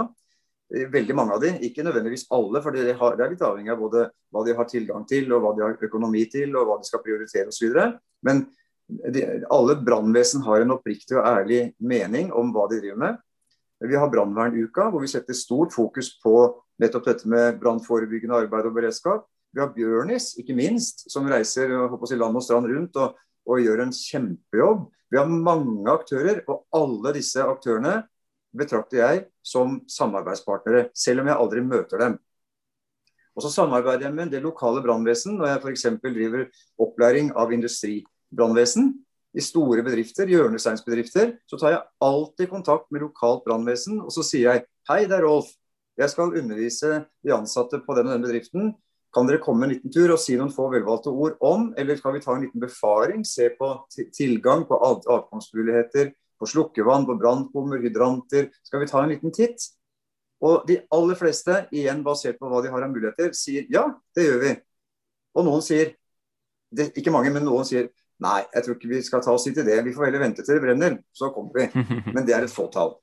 Eh, 0.74 0.88
veldig 0.90 1.14
mange 1.16 1.36
av 1.36 1.44
de, 1.44 1.52
ikke 1.68 1.84
nødvendigvis 1.86 2.26
alle, 2.34 2.62
for 2.64 2.74
det, 2.74 2.88
er 2.90 3.30
litt 3.30 3.46
avhengig 3.46 3.72
av 3.72 3.80
både 3.80 4.08
hva 4.32 4.42
de 4.46 4.56
har 4.58 4.68
tilgang 4.68 5.06
til, 5.08 5.30
og 5.30 5.44
hva 5.44 5.54
de 5.56 5.64
har 5.66 5.86
økonomi 5.88 6.24
til, 6.32 6.56
og 6.56 6.66
hva 6.68 6.80
de 6.80 6.90
skal 6.90 7.02
prioritere 7.04 7.52
osv. 7.52 7.78
Men 8.26 8.46
de, 9.14 9.24
alle 9.50 9.76
brannvesen 9.84 10.42
har 10.46 10.62
en 10.62 10.74
oppriktig 10.76 11.16
og 11.18 11.26
ærlig 11.26 11.60
mening 11.78 12.32
om 12.36 12.52
hva 12.54 12.68
de 12.70 12.80
driver 12.82 13.00
med. 13.02 13.20
Vi 13.82 13.98
har 13.98 14.10
brannvernuka, 14.10 14.88
hvor 14.90 15.02
vi 15.02 15.10
setter 15.10 15.34
stort 15.34 15.74
fokus 15.74 16.12
på 16.22 16.36
nettopp 16.82 17.08
dette 17.08 17.28
med 17.30 17.58
brannforebyggende 17.62 18.44
arbeid 18.44 18.68
og 18.68 18.76
beredskap. 18.76 19.26
Vi 19.52 19.60
har 19.60 19.72
Bjørnis, 19.74 20.32
ikke 20.40 20.56
minst, 20.56 21.04
som 21.12 21.26
reiser 21.28 21.74
si, 22.06 22.18
land 22.18 22.38
og 22.38 22.44
strand 22.44 22.70
rundt 22.70 22.98
og, 23.02 23.18
og, 23.48 23.58
gjør 23.60 23.84
en 23.84 23.94
kjempejobb. 23.96 24.86
Vi 25.12 25.18
har 25.18 25.28
mange 25.28 25.90
aktører, 25.92 26.40
og 26.48 26.62
alle 26.72 27.12
disse 27.18 27.42
aktørene 27.44 27.98
betrakter 28.56 29.02
jeg 29.02 29.24
som 29.44 29.80
samarbeidspartnere, 29.90 30.86
selv 30.94 31.24
om 31.24 31.28
jeg 31.28 31.40
aldri 31.42 31.64
møter 31.66 32.06
dem. 32.06 32.16
Og 33.36 33.44
så 33.44 33.50
samarbeider 33.52 34.06
jeg 34.06 34.14
med 34.14 34.32
del 34.32 34.44
lokale 34.44 34.82
brannvesen 34.84 35.38
når 35.40 35.54
jeg 35.54 35.60
f.eks. 35.62 35.86
driver 36.04 36.48
opplæring 36.84 37.32
av 37.36 37.52
industri 37.52 38.02
brannvesen. 38.34 38.94
I 39.32 39.40
store 39.40 39.80
bedrifter, 39.80 40.28
hjørnesteinsbedrifter, 40.28 41.38
så 41.48 41.56
tar 41.56 41.72
jeg 41.72 41.84
alltid 42.04 42.50
kontakt 42.50 42.90
med 42.92 43.00
lokalt 43.06 43.46
brannvesen. 43.46 44.02
Og 44.04 44.12
så 44.12 44.24
sier 44.26 44.48
jeg 44.50 44.64
hei, 44.90 45.04
det 45.08 45.16
er 45.16 45.24
Rolf. 45.24 45.48
Jeg 45.96 46.12
skal 46.12 46.34
undervise 46.36 47.04
de 47.24 47.32
ansatte 47.32 47.80
på 47.84 47.96
den 47.96 48.08
og 48.08 48.16
den 48.16 48.26
bedriften. 48.26 48.72
Kan 49.12 49.28
dere 49.28 49.42
komme 49.44 49.66
en 49.66 49.74
liten 49.74 49.92
tur 49.92 50.14
og 50.14 50.20
si 50.20 50.38
noen 50.40 50.52
få 50.52 50.70
velvalgte 50.72 51.12
ord 51.12 51.36
om, 51.44 51.68
eller 51.76 51.98
skal 52.00 52.16
vi 52.16 52.22
ta 52.24 52.32
en 52.32 52.46
liten 52.46 52.62
befaring? 52.62 53.24
Se 53.28 53.50
på 53.58 53.68
tilgang 54.16 54.64
på 54.68 54.78
avkomstmuligheter, 54.88 56.14
på 56.40 56.48
slukkevann, 56.48 57.04
på 57.08 57.18
brannkummer, 57.20 57.80
hydranter. 57.84 58.48
Skal 58.64 58.84
vi 58.84 58.88
ta 58.88 59.02
en 59.02 59.12
liten 59.12 59.34
titt? 59.36 59.68
Og 60.42 60.64
de 60.66 60.80
aller 60.96 61.18
fleste, 61.18 61.58
igjen 61.70 62.00
basert 62.04 62.40
på 62.40 62.48
hva 62.50 62.62
de 62.64 62.72
har 62.72 62.84
av 62.84 62.90
muligheter, 62.90 63.30
sier 63.36 63.68
ja, 63.70 63.84
det 64.16 64.26
gjør 64.26 64.40
vi. 64.42 64.54
Og 65.38 65.46
noen 65.46 65.62
sier, 65.64 65.92
det, 66.72 66.88
ikke 66.98 67.12
mange, 67.14 67.30
men 67.30 67.44
noen 67.46 67.68
sier 67.68 67.92
Nei, 68.22 68.40
jeg 68.54 68.64
tror 68.64 68.76
ikke 68.76 68.90
vi 68.90 69.02
skal 69.02 69.22
ta 69.24 69.34
oss 69.34 69.46
tid 69.46 69.56
til 69.58 69.66
det. 69.66 69.80
Vi 69.86 69.94
får 69.96 70.08
heller 70.08 70.22
vente 70.22 70.44
til 70.44 70.56
det 70.56 70.62
brenner, 70.62 70.98
så 71.16 71.32
kommer 71.34 71.56
vi. 71.58 71.84
Men 72.14 72.26
det 72.26 72.36
er 72.36 72.46
et 72.46 72.54
fåtall. 72.54 72.94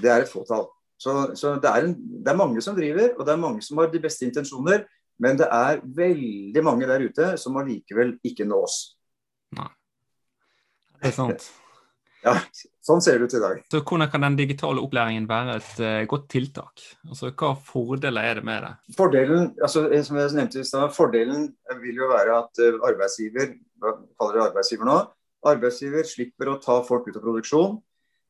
Det 0.00 0.10
er 0.10 0.24
et 0.24 0.30
fåtall. 0.30 0.66
Så, 1.00 1.14
så 1.38 1.54
det, 1.62 1.70
er 1.70 1.86
en, 1.86 1.94
det, 1.96 2.28
er 2.28 2.36
mange 2.36 2.60
som 2.64 2.76
driver, 2.76 3.14
og 3.16 3.24
det 3.26 3.32
er 3.32 3.40
mange 3.40 3.62
som 3.64 3.78
har 3.80 3.88
de 3.92 4.02
beste 4.02 4.26
intensjoner. 4.26 4.84
Men 5.20 5.36
det 5.36 5.48
er 5.52 5.82
veldig 5.84 6.64
mange 6.64 6.88
der 6.88 7.04
ute 7.04 7.34
som 7.40 7.58
allikevel 7.60 8.14
ikke 8.24 8.48
nås. 8.48 8.80
Nei. 9.56 9.68
Det 11.00 11.12
er 11.12 11.16
sant. 11.16 11.48
Ja, 12.20 12.34
sånn 12.84 13.00
ser 13.04 13.16
det 13.16 13.30
ut 13.30 13.34
i 13.38 13.40
dag. 13.40 13.60
Så 13.72 13.80
Hvordan 13.80 14.10
kan 14.12 14.24
den 14.26 14.36
digitale 14.36 14.82
opplæringen 14.84 15.28
være 15.28 15.56
et 15.60 15.72
uh, 15.80 16.00
godt 16.10 16.26
tiltak? 16.32 16.82
Altså, 17.08 17.30
Hva 17.32 17.54
fordeler 17.64 18.28
er 18.28 18.40
det 18.40 18.44
med 18.44 18.66
det? 18.66 18.72
Fordelen 18.98 19.50
altså, 19.62 19.86
som 20.04 20.20
jeg 20.20 20.34
nevnte 20.36 20.60
i 20.60 20.68
sted, 20.68 20.84
fordelen 20.96 21.48
vil 21.80 22.02
jo 22.02 22.10
være 22.12 22.36
at 22.42 22.62
uh, 22.62 22.80
arbeidsgiver 22.90 23.54
hva 23.80 23.94
kaller 24.20 24.36
det 24.36 24.46
arbeidsgiver 24.50 24.88
nå, 24.88 24.96
arbeidsgiver 25.48 26.08
slipper 26.08 26.50
å 26.52 26.58
ta 26.60 26.80
folk 26.84 27.08
ut 27.08 27.16
av 27.16 27.24
produksjon. 27.24 27.78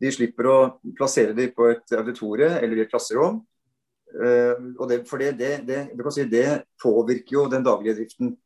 De 0.01 0.13
slipper 0.15 0.49
å 0.49 0.59
plassere 0.97 1.35
dem 1.37 1.51
på 1.57 1.67
et 1.73 1.97
auditorie 1.99 2.53
eller 2.61 2.79
i 2.79 2.85
et 2.85 2.93
klasserom. 2.93 3.43
Uh, 4.11 4.55
og 4.79 4.87
det, 4.91 5.03
for 5.11 5.23
det, 5.23 5.35
det, 5.39 5.51
det, 5.67 6.15
si, 6.15 6.27
det 6.31 6.63
påvirker 6.83 7.37
jo 7.37 7.49
den 7.51 7.67
daglige 7.67 7.99
driften. 7.99 8.37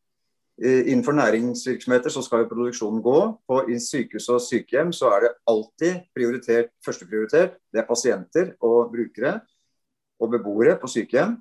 Innenfor 0.62 1.12
næringsvirksomheter 1.18 2.12
så 2.14 2.22
skal 2.22 2.44
jo 2.44 2.50
produksjonen 2.52 3.00
gå. 3.02 3.16
På 3.48 3.56
sykehus 3.82 4.28
og 4.30 4.42
sykehjem 4.44 4.92
så 4.94 5.10
er 5.16 5.24
det 5.24 5.30
alltid 5.50 6.04
prioritert, 6.14 6.70
førsteprioritert. 6.86 7.56
Det 7.72 7.82
er 7.82 7.88
pasienter 7.88 8.52
og 8.62 8.92
brukere 8.92 9.40
og 10.20 10.30
beboere 10.30 10.76
på 10.78 10.90
sykehjem. 10.90 11.34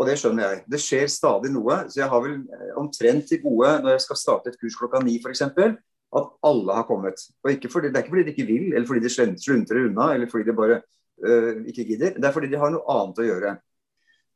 Og 0.00 0.06
det 0.08 0.16
skjønner 0.16 0.46
jeg. 0.46 0.60
Det 0.72 0.80
skjer 0.80 1.10
stadig 1.12 1.50
noe. 1.52 1.82
Så 1.90 2.00
jeg 2.00 2.08
har 2.08 2.22
vel 2.24 2.38
eh, 2.40 2.68
omtrent 2.80 3.26
til 3.28 3.42
gode 3.42 3.74
når 3.82 3.96
jeg 3.96 4.04
skal 4.06 4.20
starte 4.20 4.52
et 4.52 4.60
kurs 4.60 4.78
klokka 4.78 5.02
ni 5.04 5.18
f.eks. 5.20 5.42
At 5.50 6.30
alle 6.46 6.76
har 6.78 6.86
kommet. 6.88 7.20
Og 7.44 7.50
fordi, 7.72 7.90
Det 7.90 7.96
er 7.98 8.04
ikke 8.04 8.14
fordi 8.14 8.24
de 8.28 8.34
ikke 8.34 8.46
vil, 8.48 8.70
eller 8.74 8.86
fordi 8.86 9.00
de 9.04 9.36
sluntrer 9.44 9.84
unna, 9.86 10.12
eller 10.14 10.30
fordi 10.30 10.48
de 10.48 10.56
bare 10.56 10.80
øh, 11.26 11.66
ikke 11.66 11.84
gidder. 11.84 12.14
Det 12.16 12.24
er 12.24 12.32
fordi 12.32 12.48
de 12.50 12.58
har 12.58 12.72
noe 12.72 12.86
annet 12.96 13.20
å 13.20 13.26
gjøre. 13.28 13.52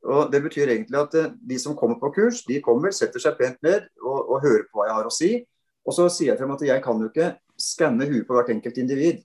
Og 0.05 0.33
Det 0.33 0.41
betyr 0.45 0.69
egentlig 0.69 1.01
at 1.01 1.15
eh, 1.17 1.33
de 1.33 1.59
som 1.61 1.77
kommer 1.77 1.99
på 2.01 2.13
kurs, 2.13 2.43
de 2.45 2.61
kommer, 2.65 2.93
setter 2.93 3.23
seg 3.23 3.39
pent 3.39 3.61
ned 3.65 3.87
og, 4.03 4.19
og 4.35 4.43
hører 4.45 4.67
på 4.69 4.81
hva 4.81 4.89
jeg 4.89 4.99
har 4.99 5.09
å 5.09 5.15
si. 5.15 5.31
Og 5.85 5.97
så 5.97 6.09
sier 6.13 6.33
jeg 6.33 6.41
frem 6.41 6.53
at 6.55 6.65
jeg 6.65 6.83
kan 6.85 7.01
jo 7.01 7.09
ikke 7.11 7.35
skanne 7.61 8.09
huet 8.09 8.27
på 8.29 8.37
hvert 8.37 8.53
enkelt 8.53 8.81
individ. 8.81 9.23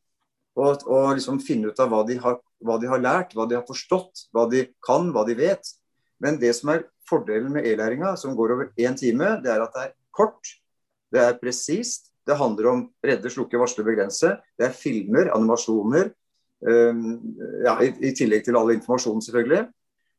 Og, 0.59 0.83
og 0.87 1.13
liksom 1.15 1.39
finne 1.43 1.71
ut 1.71 1.79
av 1.79 1.91
hva 1.91 2.01
de, 2.07 2.17
har, 2.19 2.39
hva 2.65 2.77
de, 2.81 2.87
har, 2.91 3.01
lært, 3.03 3.35
hva 3.35 3.45
de 3.47 3.55
har 3.55 3.67
forstått, 3.67 4.27
hva 4.35 4.45
de 4.51 4.65
kan, 4.85 5.11
hva 5.15 5.23
de 5.27 5.35
vet. 5.39 5.71
Men 6.19 6.39
det 6.39 6.51
som 6.57 6.73
er 6.73 6.85
fordelen 7.07 7.53
med 7.55 7.67
e-læringa, 7.67 8.15
som 8.19 8.35
går 8.35 8.55
over 8.55 8.71
én 8.79 8.97
time, 8.99 9.37
det 9.43 9.53
er 9.53 9.63
at 9.63 9.75
det 9.75 9.85
er 9.87 9.95
kort, 10.15 10.55
det 11.13 11.23
er 11.23 11.39
presist. 11.41 12.09
Det 12.27 12.37
handler 12.37 12.67
om 12.69 12.81
redde, 13.05 13.31
slukke, 13.31 13.57
varsle, 13.57 13.85
begrense. 13.87 14.35
Det 14.59 14.67
er 14.67 14.75
filmer, 14.75 15.31
animasjoner. 15.33 16.11
Um, 16.59 17.21
ja, 17.63 17.77
i, 17.81 17.93
i, 18.03 18.11
tillegg 18.13 18.43
til 18.45 18.59
all 18.59 18.73
informasjonen, 18.75 19.23
selvfølgelig. 19.23 19.63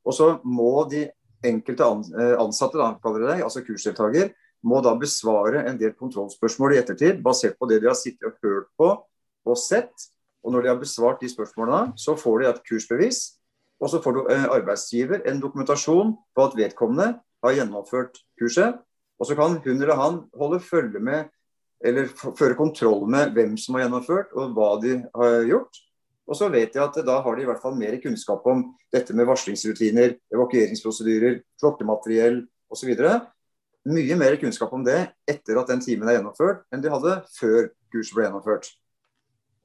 Og 0.06 0.16
så 0.16 0.30
må 0.44 0.84
de 0.90 1.06
enkelte 1.46 1.86
eh, 1.86 2.36
ansatte, 2.40 2.78
da, 2.80 2.92
kaller 3.02 3.26
det, 3.28 3.40
altså 3.44 3.64
kursdeltaker, 3.64 4.32
må 4.66 4.80
da 4.84 4.92
besvare 4.98 5.64
en 5.68 5.78
del 5.80 5.94
kontrollspørsmål 5.96 6.74
i 6.74 6.80
ettertid, 6.82 7.22
basert 7.24 7.56
på 7.56 7.68
det 7.70 7.80
de 7.80 7.88
har 7.88 7.96
sittet 7.96 8.28
og 8.28 8.36
hørt 8.44 8.68
på 8.76 8.90
og 9.48 9.56
sett. 9.58 10.10
Og 10.44 10.52
når 10.52 10.64
de 10.64 10.72
har 10.72 10.80
besvart 10.80 11.20
de 11.20 11.28
spørsmålene, 11.32 11.94
så 12.00 12.16
får 12.16 12.42
de 12.42 12.48
et 12.50 12.62
kursbevis. 12.68 13.20
Og 13.80 13.88
så 13.92 14.00
får 14.04 14.12
du, 14.12 14.20
eh, 14.28 14.44
arbeidsgiver 14.44 15.24
en 15.28 15.40
dokumentasjon 15.40 16.16
på 16.36 16.44
at 16.44 16.56
vedkommende 16.56 17.20
har 17.44 17.56
gjennomført 17.56 18.20
kurset. 18.40 18.80
Og 19.20 19.26
så 19.26 19.36
kan 19.36 19.60
hun 19.64 19.82
eller 19.82 19.96
han 19.96 20.24
holde 20.36 20.60
følge 20.60 21.00
med 21.00 21.28
eller 21.84 22.08
føre 22.12 22.56
kontroll 22.56 23.06
med 23.08 23.32
hvem 23.32 23.56
som 23.56 23.74
har 23.74 23.86
gjennomført 23.86 24.32
og 24.36 24.52
hva 24.56 24.74
de 24.82 24.98
har 25.14 25.46
gjort. 25.48 25.80
Og 26.30 26.38
så 26.38 26.46
vet 26.52 26.76
jeg 26.76 26.82
at 26.84 26.98
da 27.02 27.16
har 27.24 27.36
de 27.36 27.42
i 27.42 27.48
hvert 27.48 27.62
fall 27.62 27.74
mer 27.78 27.96
kunnskap 28.02 28.44
om 28.46 28.62
dette 28.94 29.14
med 29.18 29.26
varslingsrutiner, 29.26 30.14
evakueringsprosedyrer, 30.30 31.40
klokkemateriell 31.58 32.44
osv. 32.70 32.92
Mye 33.90 34.18
mer 34.20 34.36
kunnskap 34.38 34.70
om 34.76 34.84
det 34.86 35.00
etter 35.30 35.58
at 35.58 35.72
den 35.72 35.82
timen 35.82 36.06
er 36.06 36.20
gjennomført, 36.20 36.62
enn 36.70 36.84
de 36.84 36.92
hadde 36.92 37.16
før 37.34 37.72
kurset 37.90 38.14
ble 38.14 38.28
gjennomført. 38.28 38.68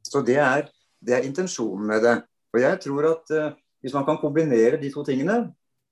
Så 0.06 0.23
det 0.25 0.39
er, 0.41 0.71
det 1.06 1.17
er 1.17 1.28
intensjonen 1.28 1.86
med 1.91 2.01
det. 2.06 2.15
Og 2.56 2.63
jeg 2.63 2.82
tror 2.88 3.12
at 3.12 3.36
uh, 3.36 3.54
hvis 3.86 3.93
man 3.93 4.08
kan 4.08 4.17
kombinere 4.17 4.80
de 4.82 4.89
to 4.89 5.04
tingene 5.06 5.51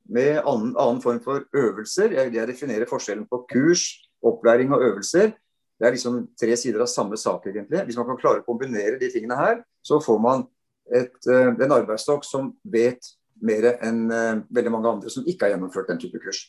med 0.09 0.41
annen, 0.41 0.73
annen 0.73 1.03
form 1.03 1.21
for 1.21 1.45
øvelser, 1.53 2.17
jeg, 2.17 2.33
jeg 2.33 2.49
definerer 2.49 2.89
forskjellen 2.89 3.27
på 3.29 3.43
kurs, 3.51 3.85
opplæring 4.25 4.73
og 4.73 4.81
øvelser, 4.87 5.35
det 5.77 5.87
er 5.87 5.93
liksom 5.93 6.19
tre 6.39 6.55
sider 6.57 6.81
av 6.81 6.89
samme 6.89 7.17
sak, 7.19 7.45
egentlig. 7.49 7.83
Hvis 7.85 7.97
man 7.99 8.07
kan 8.07 8.17
klare 8.21 8.41
å 8.41 8.47
kombinere 8.47 8.97
de 9.01 9.09
tingene 9.11 9.37
her, 9.37 9.61
så 9.83 9.99
får 10.01 10.19
man 10.23 10.45
et, 10.91 11.15
eh, 11.27 11.53
en 11.53 11.77
arbeidsstokk 11.77 12.25
som 12.27 12.51
vet 12.63 13.13
mer 13.43 13.73
enn 13.75 14.03
eh, 14.11 14.43
veldig 14.53 14.73
mange 14.73 14.91
andre 14.97 15.13
som 15.13 15.25
ikke 15.27 15.47
har 15.47 15.55
gjennomført 15.55 15.89
den 15.91 16.01
type 16.01 16.21
kurs. 16.23 16.45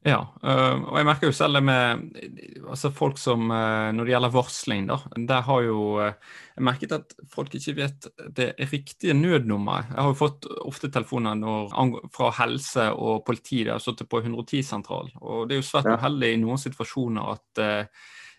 Ja, 0.00 0.22
eh, 0.40 0.78
og 0.80 0.94
jeg 0.96 1.06
merker 1.06 1.28
jo 1.28 1.36
selv 1.36 1.58
det 1.58 1.60
med 1.68 2.20
altså 2.64 2.88
folk 2.94 3.18
som 3.20 3.50
Når 3.50 4.06
det 4.06 4.14
gjelder 4.14 4.32
varsling, 4.32 4.86
da. 4.88 4.96
Der 5.28 5.42
har 5.44 5.60
jo 5.66 5.80
jeg 6.00 6.64
merket 6.64 6.94
at 6.96 7.12
folk 7.28 7.52
ikke 7.54 7.76
vet 7.76 8.08
det 8.36 8.54
riktige 8.72 9.14
nødnummeret. 9.14 9.92
Jeg 9.92 10.00
har 10.00 10.08
jo 10.08 10.16
fått 10.16 10.48
ofte 10.64 10.90
telefoner 10.92 11.36
når, 11.36 12.08
fra 12.14 12.30
helse 12.38 12.88
og 12.92 13.24
politi 13.26 13.64
der 13.64 13.76
har 13.76 13.84
sittet 13.84 14.08
på 14.08 14.22
110-sentral. 14.22 15.12
Og 15.20 15.48
det 15.48 15.56
er 15.56 15.60
jo 15.60 15.68
svært 15.68 15.92
uheldig 15.92 16.32
i 16.32 16.40
noen 16.40 16.60
situasjoner 16.60 17.36
at 17.36 17.62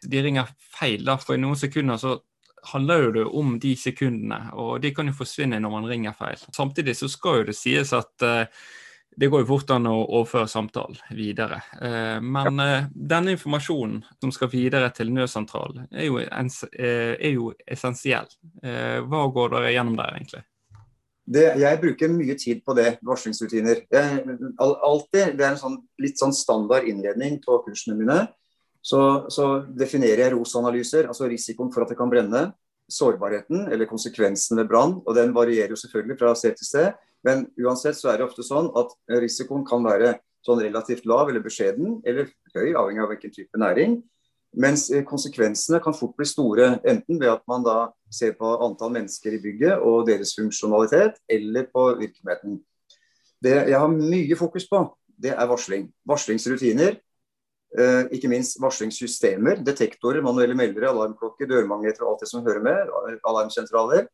de 0.01 0.21
ringer 0.21 0.49
feil. 0.57 1.05
da, 1.05 1.17
For 1.17 1.37
i 1.37 1.41
noen 1.41 1.57
sekunder 1.57 1.97
så 2.01 2.17
handler 2.63 3.03
jo 3.05 3.11
det 3.15 3.25
om 3.25 3.57
de 3.59 3.73
sekundene, 3.79 4.39
og 4.53 4.81
de 4.83 4.93
kan 4.95 5.09
jo 5.09 5.17
forsvinne 5.17 5.59
når 5.61 5.73
man 5.73 5.89
ringer 5.89 6.15
feil. 6.17 6.39
Samtidig 6.55 6.95
så 6.99 7.09
skal 7.11 7.41
jo 7.41 7.49
det 7.49 7.57
sies 7.57 7.93
at 7.97 8.25
uh, 8.25 8.43
det 9.19 9.27
går 9.27 9.43
jo 9.43 9.49
fort 9.49 9.73
an 9.75 9.89
å 9.89 9.95
overføre 10.03 10.47
samtalen 10.49 10.99
videre. 11.17 11.61
Uh, 11.81 12.19
men 12.23 12.61
uh, 12.61 12.87
denne 12.93 13.35
informasjonen 13.35 13.99
som 14.21 14.33
skal 14.35 14.51
videre 14.53 14.91
til 14.95 15.11
nødsentralen, 15.13 15.89
er 15.91 16.07
jo, 16.07 16.21
er 16.21 17.33
jo 17.33 17.51
essensiell. 17.65 18.29
hva 18.61 19.27
går 19.33 19.55
dere 19.55 19.75
gjennom 19.75 19.97
der, 19.99 20.15
egentlig? 20.19 20.45
Det, 21.31 21.43
jeg 21.61 21.79
bruker 21.79 22.11
mye 22.11 22.35
tid 22.35 22.61
på 22.65 22.73
det, 22.75 22.97
varslingsrutiner. 23.07 23.85
Jeg, 23.93 24.37
alltid, 24.59 25.37
Det 25.37 25.45
er 25.45 25.51
en 25.53 25.59
sånn, 25.59 25.77
litt 26.01 26.19
sånn 26.19 26.33
standard 26.35 26.87
innledning 26.89 27.37
på 27.43 27.61
kursene 27.65 27.95
mine. 27.99 28.25
Så, 28.81 28.99
så 29.29 29.47
definerer 29.77 30.25
jeg 30.25 30.33
ROS-analyser, 30.33 31.07
altså 31.07 31.29
risikoen 31.29 31.69
for 31.73 31.85
at 31.85 31.93
det 31.93 31.99
kan 31.99 32.09
brenne, 32.09 32.49
sårbarheten 32.91 33.69
eller 33.71 33.87
konsekvensen 33.87 34.57
ved 34.59 34.67
brann. 34.67 34.97
og 35.05 35.15
Den 35.15 35.35
varierer 35.35 35.71
jo 35.71 35.79
selvfølgelig 35.79 36.17
fra 36.19 36.33
sted 36.35 36.57
til 36.57 36.67
sted. 36.67 36.91
Men 37.23 37.45
uansett 37.61 37.95
så 37.95 38.09
er 38.11 38.19
det 38.19 38.27
ofte 38.27 38.43
sånn 38.43 38.71
at 38.77 38.93
risikoen 39.21 39.63
kan 39.67 39.85
være 39.85 40.15
sånn 40.45 40.63
relativt 40.63 41.05
lav 41.05 41.29
eller 41.29 41.43
beskjeden, 41.45 41.99
eller 42.07 42.31
høy, 42.55 42.73
avhengig 42.73 43.03
av 43.03 43.11
hvilken 43.13 43.33
type 43.35 43.61
næring. 43.61 43.99
Mens 44.57 44.89
konsekvensene 45.07 45.79
kan 45.83 45.95
fort 45.95 46.17
bli 46.17 46.27
store, 46.27 46.73
enten 46.83 47.21
ved 47.21 47.29
at 47.31 47.45
man 47.47 47.63
da 47.63 47.75
ser 48.11 48.33
på 48.35 48.49
antall 48.65 48.91
mennesker 48.97 49.37
i 49.37 49.39
bygget 49.43 49.85
og 49.85 50.09
deres 50.09 50.33
funksjonalitet, 50.35 51.21
eller 51.29 51.69
på 51.71 51.85
virksomheten. 52.01 52.57
Det 53.41 53.53
jeg 53.69 53.77
har 53.77 53.93
mye 53.93 54.37
fokus 54.37 54.67
på, 54.67 54.83
det 55.21 55.31
er 55.37 55.47
varsling. 55.49 55.87
Varslingsrutiner 56.09 56.97
ikke 57.71 58.27
minst 58.27 58.57
varslingssystemer, 58.59 59.61
detektorer, 59.63 60.19
manuelle 60.25 60.57
meldere, 60.59 60.89
alarmklokker, 60.89 61.47
dørmagneter 61.47 62.03
og 62.03 62.13
alt 62.13 62.25
det 62.25 62.27
som 62.27 62.43
hører 62.43 62.63
med. 62.65 62.89
Alarmsentraler. 63.23 64.09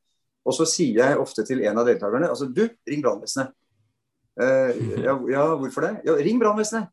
Og 0.47 0.55
så 0.55 0.67
sier 0.69 1.01
jeg 1.01 1.19
ofte 1.19 1.43
til 1.47 1.63
en 1.67 1.81
av 1.81 1.87
deltakerne 1.87 2.29
altså 2.31 2.47
du, 2.47 2.67
ring 2.87 3.01
brannvesenet. 3.03 3.49
Uh, 4.37 4.69
ja, 5.01 5.15
ja, 5.31 5.45
hvorfor 5.57 5.87
det? 5.87 5.95
Ja, 6.05 6.13
ring 6.21 6.37
brannvesenet. 6.39 6.91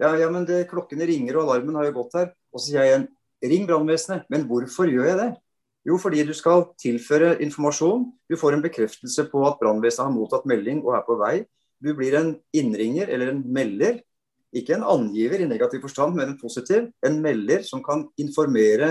Ja, 0.00 0.14
ja, 0.16 0.30
men 0.30 0.46
det, 0.48 0.64
klokkene 0.70 1.06
ringer 1.08 1.36
og 1.36 1.48
alarmen 1.48 1.76
har 1.78 1.88
jo 1.88 1.98
gått 1.98 2.16
her. 2.18 2.32
Og 2.54 2.62
så 2.62 2.70
sier 2.70 2.80
jeg 2.80 2.90
igjen 2.90 3.06
ring 3.52 3.68
brannvesenet. 3.68 4.26
Men 4.32 4.46
hvorfor 4.48 4.90
gjør 4.90 5.10
jeg 5.10 5.20
det? 5.20 5.28
Jo, 5.88 5.98
fordi 6.00 6.24
du 6.26 6.34
skal 6.36 6.66
tilføre 6.80 7.36
informasjon. 7.44 8.08
Du 8.28 8.36
får 8.38 8.56
en 8.56 8.64
bekreftelse 8.64 9.28
på 9.30 9.44
at 9.48 9.60
brannvesenet 9.60 10.08
har 10.08 10.14
mottatt 10.14 10.48
melding 10.48 10.82
og 10.84 10.96
er 10.98 11.06
på 11.06 11.18
vei. 11.20 11.34
Du 11.78 11.92
blir 11.94 12.16
en 12.18 12.32
innringer 12.56 13.10
eller 13.14 13.32
en 13.32 13.44
melder 13.46 14.00
ikke 14.56 14.78
en 14.78 14.86
angiver 14.86 15.42
i 15.42 15.48
negativ 15.48 15.82
forstand, 15.84 16.16
men 16.16 16.32
en 16.32 16.40
positiv. 16.40 16.88
En 17.04 17.20
melder 17.22 17.64
som 17.66 17.82
kan 17.84 18.06
informere 18.20 18.90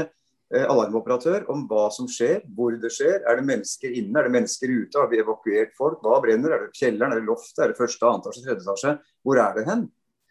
eh, 0.53 0.65
alarmoperatør 0.65 1.47
om 1.53 1.65
hva 1.69 1.87
som 1.93 2.09
skjer, 2.11 2.43
hvor 2.55 2.75
det 2.77 2.91
skjer. 2.93 3.23
Er 3.25 3.39
det 3.39 3.47
mennesker 3.47 3.95
inne, 3.97 4.19
er 4.19 4.27
det 4.27 4.35
mennesker 4.35 4.73
ute, 4.73 4.99
har 4.99 5.09
vi 5.11 5.21
evakuert 5.23 5.73
folk? 5.77 6.01
Hva 6.05 6.19
brenner? 6.23 6.53
Er 6.53 6.65
det 6.67 6.77
kjelleren, 6.77 7.15
er 7.15 7.21
det 7.21 7.29
loftet, 7.29 7.63
er 7.63 7.73
det 7.73 7.79
første, 7.79 8.05
andre 8.05 8.29
etasje, 8.29 8.45
tredje 8.45 8.65
etasje? 8.65 8.93
Hvor 9.25 9.41
er 9.41 9.57
det 9.57 9.65
hen? 9.69 9.87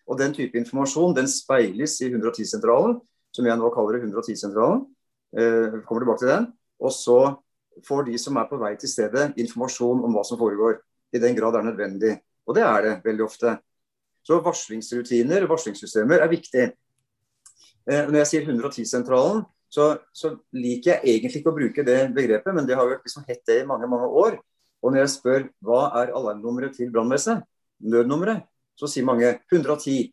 Og 0.06 0.18
Den 0.20 0.36
type 0.36 0.58
informasjon 0.58 1.16
den 1.16 1.26
speiles 1.26 1.98
i 2.04 2.12
110-sentralen, 2.12 3.00
som 3.34 3.48
jeg 3.48 3.58
nå 3.58 3.72
kaller 3.74 3.98
110-sentralen. 3.98 4.84
Eh, 5.36 5.82
kommer 5.88 6.04
tilbake 6.04 6.22
til 6.22 6.30
den. 6.30 6.46
Og 6.78 6.92
så 6.94 7.18
får 7.84 8.06
de 8.06 8.18
som 8.20 8.38
er 8.38 8.46
på 8.48 8.58
vei 8.60 8.76
til 8.78 8.88
stedet, 8.88 9.32
informasjon 9.42 10.04
om 10.06 10.14
hva 10.14 10.22
som 10.24 10.38
foregår. 10.38 10.78
I 11.12 11.20
den 11.22 11.34
grad 11.36 11.54
det 11.54 11.60
er 11.60 11.70
nødvendig. 11.70 12.12
Og 12.46 12.54
det 12.54 12.62
er 12.62 12.84
det 12.84 12.94
veldig 13.04 13.24
ofte. 13.26 13.56
Så 14.26 14.40
varslingsrutiner 14.42 15.44
og 15.46 15.52
varslingssystemer 15.54 16.24
er 16.24 16.32
viktig. 16.32 16.64
Eh, 17.86 18.08
når 18.08 18.20
jeg 18.24 18.30
sier 18.32 18.48
110-sentralen, 18.48 19.44
så, 19.70 19.92
så, 20.14 20.32
liker 20.54 20.96
jeg 20.96 21.16
egentlig 21.16 21.40
ikke 21.40 21.52
å 21.52 21.56
bruke 21.56 21.84
det 21.86 21.98
begrepet, 22.14 22.54
men 22.54 22.66
det 22.66 22.78
har 22.78 22.88
jo 22.88 22.98
liksom 22.98 23.26
hett 23.28 23.42
det 23.46 23.60
i 23.62 23.68
mange 23.68 23.88
mange 23.90 24.08
år. 24.08 24.38
Og 24.82 24.92
når 24.92 25.04
jeg 25.04 25.12
spør 25.14 25.46
hva 25.66 25.82
er 26.00 26.14
alarmnummeret 26.14 26.76
til 26.78 26.90
brannvesenet, 26.94 27.46
nødnummeret, 27.82 28.46
så 28.78 28.88
sier 28.90 29.06
mange 29.06 29.28
110. 29.52 30.10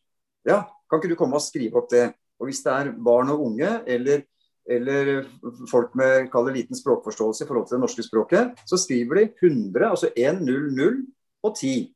Ja, 0.48 0.64
kan 0.90 1.00
ikke 1.00 1.14
du 1.14 1.20
komme 1.20 1.40
og 1.40 1.46
skrive 1.46 1.80
opp 1.82 1.90
det? 1.94 2.12
Og 2.42 2.50
hvis 2.50 2.62
det 2.66 2.74
er 2.74 2.94
barn 3.06 3.32
og 3.34 3.44
unge 3.48 3.80
eller 3.88 4.26
eller 4.64 5.26
folk 5.68 5.96
med 5.96 6.30
liten 6.54 6.76
språkforståelse 6.76 7.44
i 7.44 7.48
forhold 7.48 7.68
til 7.68 7.76
det 7.76 7.82
norske 7.82 8.04
språket, 8.04 8.54
så 8.66 8.78
skriver 8.78 9.16
de 9.16 9.24
100, 9.42 9.90
altså 9.90 10.10
1, 10.16 10.42
0, 10.42 10.72
0 10.72 11.06
og 11.44 11.58
10. 11.58 11.93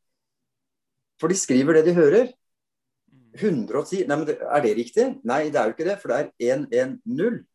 For 1.21 1.31
de 1.31 1.37
skriver 1.37 1.79
det 1.79 1.87
de 1.87 1.97
hører. 1.97 2.31
110 3.37 4.07
Nei, 4.09 4.17
men 4.17 4.29
Er 4.29 4.63
det 4.63 4.73
riktig? 4.77 5.05
Nei, 5.23 5.49
det 5.53 5.59
er 5.59 5.69
jo 5.69 5.75
ikke 5.75 5.87
det, 5.87 5.99
for 6.01 6.13
det 6.13 6.31
er 6.39 6.65
110. 6.73 7.45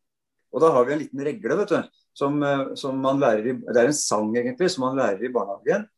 Og 0.53 0.61
da 0.61 0.71
har 0.75 0.85
vi 0.85 0.93
en 0.93 1.01
liten 1.01 1.25
regle, 1.25 1.57
vet 1.63 1.73
du, 1.73 1.79
som, 2.15 2.43
eh, 2.43 2.75
som 2.77 2.99
man 2.99 3.21
lærer 3.21 3.47
i 3.47 3.53
Det 3.53 3.77
er 3.77 3.89
en 3.89 3.97
sang, 3.97 4.37
egentlig, 4.37 4.71
som 4.71 4.85
man 4.85 4.97
lærer 4.97 5.25
i 5.25 5.33
barnehagen. 5.33 5.89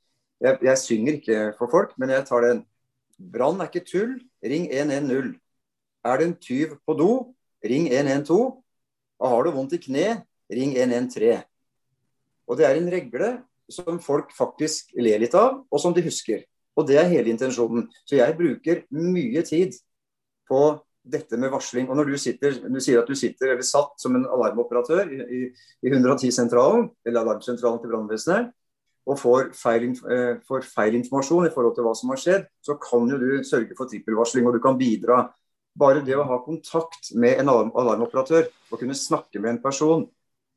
Jeg, 0.41 0.59
jeg 0.63 0.79
synger 0.79 1.13
ikke 1.19 1.55
for 1.59 1.71
folk, 1.71 1.95
men 1.99 2.11
jeg 2.11 2.27
tar 2.27 2.41
den. 2.41 2.65
Brann 3.19 3.61
er 3.61 3.71
ikke 3.71 3.87
tull, 3.87 4.21
ring 4.43 4.69
110. 4.71 5.35
Er 6.05 6.17
det 6.19 6.27
en 6.27 6.37
tyv 6.37 6.77
på 6.87 6.95
do, 6.95 7.35
ring 7.65 7.89
112. 7.91 8.63
Og 9.21 9.29
har 9.29 9.43
du 9.43 9.51
vondt 9.51 9.75
i 9.75 9.83
kne, 9.83 10.23
ring 10.51 10.77
113. 10.77 11.43
Og 12.47 12.59
det 12.59 12.67
er 12.67 12.77
en 12.77 12.91
regle 12.93 13.31
som 13.73 13.99
folk 14.03 14.35
faktisk 14.37 14.93
ler 15.01 15.23
litt 15.23 15.35
av, 15.35 15.65
og 15.71 15.81
som 15.81 15.95
de 15.95 16.05
husker. 16.05 16.45
Og 16.75 16.89
det 16.89 16.99
er 16.99 17.11
hele 17.11 17.31
intensjonen. 17.31 17.87
Så 18.07 18.19
jeg 18.19 18.37
bruker 18.39 18.83
mye 18.91 19.45
tid 19.47 19.77
på 20.49 20.65
dette 21.05 21.37
med 21.39 21.53
varsling. 21.53 21.89
Og 21.89 21.97
når 21.99 22.11
du 22.11 22.19
sitter, 22.19 22.57
du 22.65 22.81
sier 22.83 23.03
at 23.03 23.09
du 23.09 23.15
sitter 23.19 23.53
eller 23.53 23.67
satt 23.67 23.95
som 24.01 24.17
en 24.17 24.27
alarmoperatør 24.27 25.13
i, 25.13 25.45
i 25.85 25.93
110-sentralen, 25.93 26.89
eller 27.07 27.23
alarmsentralen 27.23 27.81
til 27.83 27.93
brannvesenet, 27.93 28.53
og 29.05 29.19
får 29.21 29.51
feil, 29.53 29.91
eh, 30.09 30.41
får 30.49 30.65
feil, 30.65 30.95
informasjon 30.97 31.47
i 31.47 31.53
forhold 31.53 31.75
til 31.77 31.85
hva 31.85 31.93
som 31.99 32.13
har 32.15 32.21
skjedd, 32.21 32.47
så 32.65 32.79
kan 32.81 33.11
jo 33.11 33.21
du 33.21 33.45
sørge 33.45 33.77
for 33.77 33.91
trippelvarsling, 33.91 34.47
og 34.49 34.57
du 34.57 34.63
kan 34.65 34.79
bidra 34.81 35.27
bare 35.79 36.05
det 36.07 36.17
å 36.17 36.25
ha 36.25 36.39
kontakt 36.45 37.11
med 37.19 37.43
en 37.43 37.51
alarmoperatør 37.51 38.47
og 38.71 38.79
kunne 38.79 38.97
snakke 38.97 39.43
med 39.43 39.57
en 39.57 39.63
person 39.63 40.07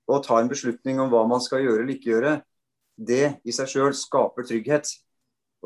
og 0.08 0.24
ta 0.24 0.38
en 0.40 0.52
beslutning 0.52 1.02
om 1.04 1.10
hva 1.12 1.26
man 1.28 1.44
skal 1.44 1.66
gjøre 1.66 1.84
eller 1.84 1.98
ikke 1.98 2.14
gjøre, 2.14 2.34
det 2.98 3.38
i 3.44 3.54
seg 3.54 3.68
sjøl 3.72 3.96
skaper 3.98 4.48
trygghet. 4.48 4.94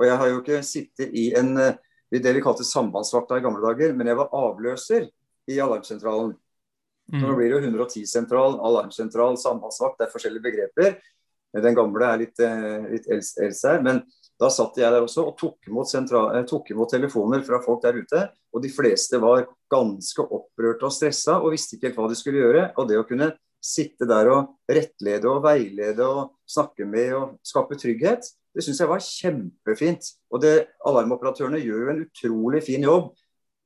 Og 0.01 0.07
Jeg 0.07 0.17
har 0.17 0.29
jo 0.31 0.39
ikke 0.41 0.61
sittet 0.65 1.13
i 1.13 1.27
en, 1.37 1.53
eh, 1.61 1.75
det 2.11 2.33
vi 2.33 2.41
kalte 2.41 2.65
sambandsvakta 2.65 3.37
i 3.37 3.43
gamle 3.45 3.61
dager, 3.61 3.93
men 3.93 4.07
jeg 4.09 4.17
var 4.17 4.33
avløser 4.33 5.05
i 5.47 5.59
alarmsentralen. 5.61 6.33
Mm. 7.11 7.21
Nå 7.21 7.35
blir 7.37 7.51
det 7.51 7.59
jo 7.59 7.67
110-sentral, 7.69 8.57
alarmsentral, 8.65 9.37
sambandsvakt, 9.37 9.99
det 9.99 10.07
er 10.07 10.13
forskjellige 10.15 10.47
begreper. 10.47 10.97
Den 11.61 11.75
gamle 11.75 12.07
er 12.07 12.17
litt, 12.17 12.39
eh, 12.39 12.89
litt 12.89 13.07
eldst 13.07 13.67
her. 13.67 13.81
men 13.81 14.01
da 14.41 14.49
satt 14.49 14.77
jeg 14.79 14.89
der 14.89 15.03
også 15.03 15.27
og 15.27 15.37
tok 15.37 15.67
imot, 15.69 15.87
sentral, 15.87 16.35
eh, 16.35 16.45
tok 16.49 16.71
imot, 16.71 16.89
telefoner 16.89 17.43
fra 17.45 17.61
folk 17.61 17.83
der 17.83 17.93
ute. 17.93 18.29
Og 18.53 18.63
de 18.63 18.69
fleste 18.69 19.19
var 19.21 19.45
ganske 19.69 20.17
opprørte 20.25 20.87
og 20.87 20.91
stressa 20.91 21.37
og 21.37 21.51
visste 21.53 21.77
ikke 21.77 21.91
helt 21.91 21.99
hva 21.99 22.09
de 22.09 22.17
skulle 22.17 22.41
gjøre. 22.41 22.63
Og 22.75 22.87
det 22.89 22.97
å 22.97 23.07
kunne 23.07 23.37
sitte 23.61 24.07
der 24.09 24.31
og 24.33 24.55
rettlede 24.65 25.29
og 25.29 25.43
veilede 25.43 26.01
og 26.01 26.31
snakke 26.49 26.87
med 26.89 27.13
og 27.13 27.37
skape 27.45 27.77
trygghet, 27.77 28.25
det 28.55 28.63
syns 28.65 28.81
jeg 28.83 28.89
var 28.91 29.03
kjempefint. 29.03 30.09
Og 30.31 30.41
det, 30.43 30.55
alarmoperatørene 30.87 31.61
gjør 31.61 31.85
jo 31.85 31.93
en 31.93 32.03
utrolig 32.05 32.63
fin 32.65 32.83
jobb 32.83 33.13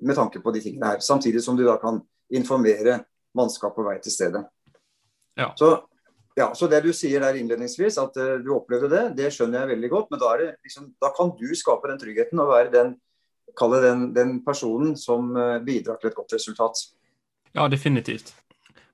med 0.05 0.17
tanke 0.17 0.41
på 0.43 0.53
de 0.53 0.61
tingene 0.61 0.93
her. 0.93 1.01
Samtidig 1.03 1.41
som 1.43 1.57
du 1.57 1.65
da 1.65 1.77
kan 1.81 2.01
informere 2.33 2.99
mannskap 3.35 3.75
på 3.75 3.85
vei 3.85 3.97
til 4.03 4.13
stedet. 4.13 4.45
Ja. 5.39 5.51
Så 5.59 5.75
ja, 6.35 6.49
så 6.55 6.67
Det 6.67 6.81
du 6.83 6.91
sier 6.91 7.21
der 7.23 7.37
innledningsvis, 7.39 7.95
at 7.97 8.17
uh, 8.19 8.35
du 8.43 8.49
opplevde 8.57 8.89
det, 8.91 9.03
det 9.15 9.29
skjønner 9.31 9.61
jeg 9.61 9.69
veldig 9.69 9.89
godt. 9.93 10.09
Men 10.11 10.19
da, 10.19 10.33
liksom, 10.67 10.89
da 10.99 11.13
kan 11.15 11.31
du 11.39 11.47
skape 11.55 11.87
den 11.87 12.01
tryggheten 12.01 12.41
og 12.43 12.51
være 12.51 12.73
den, 12.73 12.89
den, 13.55 14.01
den 14.15 14.33
personen 14.43 14.97
som 14.99 15.31
uh, 15.31 15.63
bidrar 15.63 16.01
til 16.01 16.11
et 16.11 16.17
godt 16.17 16.35
resultat. 16.35 16.81
Ja, 17.55 17.69
definitivt. 17.71 18.33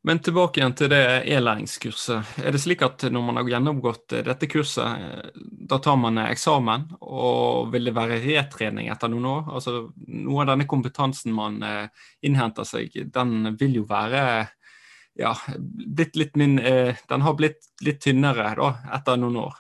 Men 0.04 0.18
tilbake 0.24 0.58
igjen 0.58 0.74
til 0.74 0.90
det 0.90 1.04
e-læringskurset. 1.30 2.38
Er 2.42 2.56
det 2.56 2.62
slik 2.64 2.82
at 2.82 3.04
når 3.14 3.26
man 3.26 3.38
har 3.38 3.52
gjennomgått 3.52 4.16
eh, 4.18 4.24
dette 4.26 4.50
kurset, 4.50 5.36
da 5.70 5.78
tar 5.78 6.00
man 6.02 6.18
eksamen, 6.24 6.88
og 7.02 7.70
vil 7.74 7.86
det 7.90 7.94
være 7.98 8.18
retrening 8.24 8.90
etter 8.90 9.12
noen 9.14 9.30
år? 9.30 9.52
Altså, 9.60 9.76
Noe 10.22 10.42
av 10.42 10.54
denne 10.54 10.66
kompetansen 10.70 11.36
man 11.36 11.62
innhenter 12.26 12.66
seg, 12.68 12.98
den 13.14 13.54
vil 13.60 13.78
jo 13.82 13.86
være 13.90 14.24
ja, 15.14 15.36
blitt 15.88 16.16
litt 16.16 16.36
min, 16.36 16.60
eh, 16.60 16.96
den 17.10 17.22
har 17.22 17.34
blitt 17.34 17.72
litt 17.82 18.02
tynnere 18.02 18.54
da, 18.58 18.72
etter 18.96 19.20
noen 19.20 19.38
år. 19.46 19.58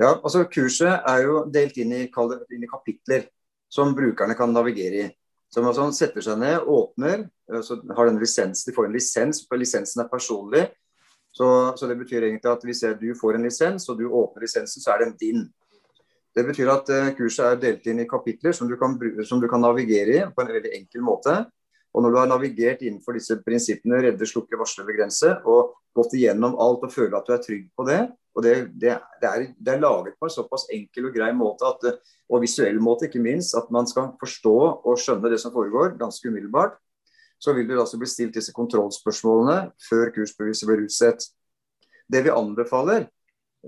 Ja, 0.00 0.14
altså 0.16 0.46
Kurset 0.50 1.04
er 1.08 1.24
jo 1.26 1.42
delt 1.52 1.76
inn 1.78 1.92
i, 1.94 2.04
inn 2.08 2.64
i 2.64 2.70
kapitler 2.70 3.28
som 3.72 3.94
brukerne 3.96 4.36
kan 4.38 4.52
navigere 4.52 5.04
i. 5.04 5.10
Så 5.52 5.60
man 5.64 5.74
sånn 5.76 5.92
setter 5.92 6.24
seg 6.24 6.38
ned, 6.40 6.64
åpner, 6.64 7.26
eh, 7.52 7.64
så 7.64 7.76
har 7.96 8.08
den 8.08 8.20
lisens, 8.22 8.64
de 8.64 8.72
får 8.72 8.88
en 8.88 8.94
lisens, 8.96 9.42
for 9.48 9.60
lisensen 9.60 10.04
er 10.04 10.12
personlig. 10.12 10.68
Så, 11.32 11.46
så, 11.76 11.88
det 11.88 11.96
betyr 12.00 12.26
egentlig 12.26 12.50
at 12.50 12.64
hvis 12.64 12.82
du 13.00 13.10
får 13.16 13.36
en 13.36 13.46
lisens, 13.46 13.88
og 13.88 14.00
du 14.00 14.06
åpner 14.08 14.44
lisensen, 14.44 14.84
så 14.84 14.94
er 14.94 15.04
den 15.04 15.14
din. 15.20 15.46
Det 16.32 16.44
betyr 16.48 16.70
at 16.72 16.88
uh, 16.92 17.10
kurset 17.16 17.44
er 17.46 17.60
delt 17.60 17.88
inn 17.88 18.00
i 18.04 18.08
kapitler 18.08 18.56
som 18.56 18.68
du, 18.68 18.78
kan, 18.80 18.96
som 19.28 19.40
du 19.40 19.48
kan 19.48 19.60
navigere 19.60 20.16
i 20.16 20.24
på 20.28 20.44
en 20.44 20.52
veldig 20.52 20.72
enkel 20.78 21.04
måte. 21.04 21.34
Og 21.92 22.04
når 22.04 22.12
du 22.12 22.18
har 22.20 22.28
navigert 22.30 22.84
innenfor 22.84 23.16
disse 23.16 23.36
prinsippene, 23.44 24.00
redde, 24.00 24.28
slukke, 24.28 24.56
varsle, 24.60 24.84
begrense, 24.88 25.34
og 25.44 25.74
gått 25.96 26.16
igjennom 26.16 26.56
alt 26.60 26.84
og 26.86 26.92
føler 26.92 27.18
at 27.18 27.28
du 27.28 27.34
er 27.36 27.42
trygg 27.44 27.66
på 27.76 27.84
det, 27.88 28.00
og 28.32 28.44
det, 28.44 28.54
det, 28.80 28.94
det, 29.20 29.28
er, 29.28 29.46
det 29.58 29.74
er, 29.74 29.80
laget 29.82 30.16
på 30.18 30.28
en 30.28 30.32
såpass 30.32 30.64
enkel 30.72 31.10
og 31.10 31.16
grei 31.16 31.30
måte, 31.36 31.68
at, 31.68 31.98
og 32.32 32.44
visuell 32.44 32.78
måte 32.80 33.08
ikke 33.08 33.20
minst, 33.20 33.56
at 33.58 33.68
man 33.74 33.88
skal 33.88 34.14
forstå 34.20 34.56
og 34.88 35.00
skjønne 35.00 35.32
det 35.32 35.40
som 35.42 35.52
foregår 35.52 35.98
ganske 36.00 36.28
umiddelbart, 36.28 36.78
så 37.42 37.52
vil 37.56 37.66
det 37.68 37.80
altså 37.82 37.98
bli 38.00 38.08
stilt 38.08 38.36
disse 38.38 38.54
kontrollspørsmålene 38.56 39.72
før 39.88 40.12
kursbeviset 40.14 40.68
blir 40.68 40.84
utstedt. 40.86 41.26
Det 42.08 42.22
vi 42.24 42.32
anbefaler, 42.32 43.08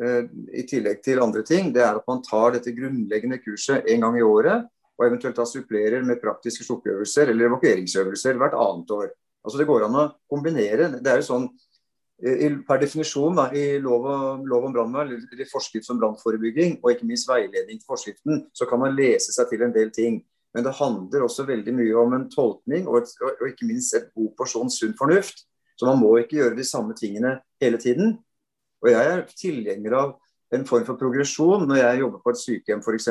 eh, 0.00 0.22
i 0.54 0.64
tillegg 0.70 1.02
til 1.04 1.20
andre 1.20 1.42
ting, 1.42 1.72
det 1.74 1.82
er 1.82 1.98
at 1.98 2.08
man 2.08 2.22
tar 2.24 2.54
dette 2.54 2.72
grunnleggende 2.76 3.40
kurset 3.42 3.90
en 3.90 4.06
gang 4.06 4.18
i 4.18 4.24
året 4.24 4.70
og 4.94 5.06
eventuelt 5.08 5.36
da 5.36 5.46
supplerer 5.48 6.04
med 6.06 6.22
praktiske 6.22 6.64
slukkeøvelser 6.66 7.32
eller 7.32 7.50
evakueringsøvelser 7.50 8.38
hvert 8.38 8.56
annet 8.58 8.92
år. 8.94 9.08
Altså 9.44 9.60
Det 9.60 9.66
går 9.68 9.86
an 9.86 9.98
å 9.98 10.04
kombinere. 10.30 10.88
Det 11.02 11.10
er 11.10 11.20
jo 11.20 11.28
sånn 11.28 11.48
eh, 12.24 12.58
per 12.66 12.80
definisjon 12.82 13.38
da, 13.38 13.48
i 13.54 13.78
lov, 13.82 14.06
lov 14.48 14.68
om 14.68 14.74
brannvern, 14.74 15.14
eller 15.14 15.50
forskrift 15.50 15.90
om 15.92 16.00
brannforebygging, 16.02 16.78
og 16.82 16.92
ikke 16.92 17.08
minst 17.08 17.28
veiledning 17.30 17.80
til 17.80 17.88
forskriften, 17.88 18.44
så 18.56 18.68
kan 18.70 18.82
man 18.82 18.96
lese 18.96 19.34
seg 19.34 19.50
til 19.50 19.66
en 19.66 19.74
del 19.74 19.92
ting. 19.94 20.22
Men 20.54 20.66
det 20.66 20.76
handler 20.78 21.24
også 21.26 21.46
veldig 21.48 21.74
mye 21.74 21.96
om 21.98 22.14
en 22.14 22.28
tolkning 22.30 22.86
og, 22.86 23.00
et, 23.02 23.14
og 23.40 23.48
ikke 23.48 23.66
minst 23.66 23.96
et 23.98 24.12
god 24.14 24.30
porsjon 24.38 24.70
sunn 24.70 24.94
fornuft. 24.98 25.42
Så 25.74 25.88
man 25.88 25.98
må 25.98 26.12
ikke 26.20 26.38
gjøre 26.38 26.54
de 26.54 26.66
samme 26.66 26.94
tingene 26.94 27.40
hele 27.62 27.80
tiden. 27.82 28.14
Og 28.84 28.92
jeg 28.92 29.10
er 29.10 29.24
tilhenger 29.34 29.96
av 29.98 30.12
en 30.54 30.66
form 30.68 30.84
for 30.86 31.00
progresjon 31.00 31.66
når 31.66 31.80
jeg 31.80 32.00
jobber 32.04 32.22
på 32.22 32.34
et 32.34 32.42
sykehjem 32.44 32.84
f.eks 32.84 33.08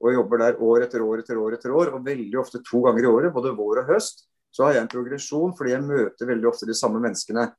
og 0.00 0.14
jobber 0.14 0.40
der 0.40 0.60
år 0.64 0.86
etter 0.86 1.02
år 1.04 1.20
etter 1.22 1.40
år 1.40 1.56
etter 1.56 1.72
år, 1.76 1.92
og 1.94 2.04
veldig 2.04 2.38
ofte 2.40 2.62
to 2.64 2.80
ganger 2.86 3.04
i 3.04 3.10
året, 3.10 3.34
både 3.34 3.52
vår 3.56 3.82
og 3.82 3.90
høst, 3.92 4.24
så 4.50 4.66
har 4.66 4.76
jeg 4.76 4.86
en 4.86 4.92
progresjon 4.92 5.52
fordi 5.58 5.74
jeg 5.74 5.86
møter 5.86 6.30
veldig 6.30 6.48
ofte 6.48 6.68
de 6.68 6.76
samme 6.76 7.02
menneskene. 7.02 7.50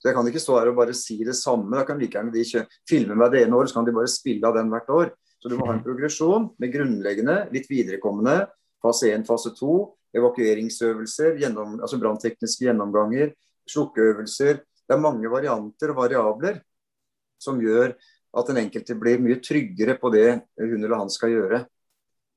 Så 0.00 0.08
Jeg 0.08 0.16
kan 0.16 0.28
ikke 0.30 0.40
stå 0.40 0.56
her 0.56 0.70
og 0.70 0.78
bare 0.78 0.96
si 0.96 1.18
det 1.24 1.36
samme. 1.36 1.76
Da 1.76 1.84
kan 1.84 1.98
like 2.00 2.16
gjerne 2.16 2.32
de 2.32 2.40
ikke 2.40 2.64
filme 2.88 3.16
meg 3.18 3.34
det 3.34 3.44
ene 3.44 3.56
året, 3.56 3.68
så 3.68 3.80
kan 3.80 3.88
de 3.88 3.96
bare 3.96 4.08
spille 4.08 4.48
av 4.48 4.56
den 4.56 4.70
hvert 4.72 4.88
år. 4.88 5.10
Så 5.40 5.52
du 5.52 5.58
må 5.58 5.68
ha 5.68 5.76
en 5.76 5.84
progresjon 5.86 6.48
med 6.60 6.72
grunnleggende, 6.72 7.36
litt 7.52 7.68
viderekommende, 7.68 8.46
fase 8.80 9.12
1, 9.12 9.26
fase 9.28 9.52
2, 9.58 9.74
evakueringsøvelser, 10.16 11.36
gjennom, 11.42 11.76
altså 11.84 12.00
branntekniske 12.00 12.64
gjennomganger, 12.64 13.34
slukkeøvelser. 13.70 14.64
Det 14.64 14.96
er 14.96 15.04
mange 15.04 15.28
varianter 15.30 15.92
og 15.92 16.00
variabler 16.00 16.62
som 17.40 17.60
gjør 17.62 17.92
at 18.36 18.48
den 18.50 18.60
enkelte 18.62 18.96
blir 18.98 19.20
mye 19.22 19.40
tryggere 19.42 19.96
på 20.00 20.10
det 20.14 20.40
hun 20.60 20.80
eller 20.80 21.02
han 21.02 21.12
skal 21.12 21.34
gjøre. 21.34 21.60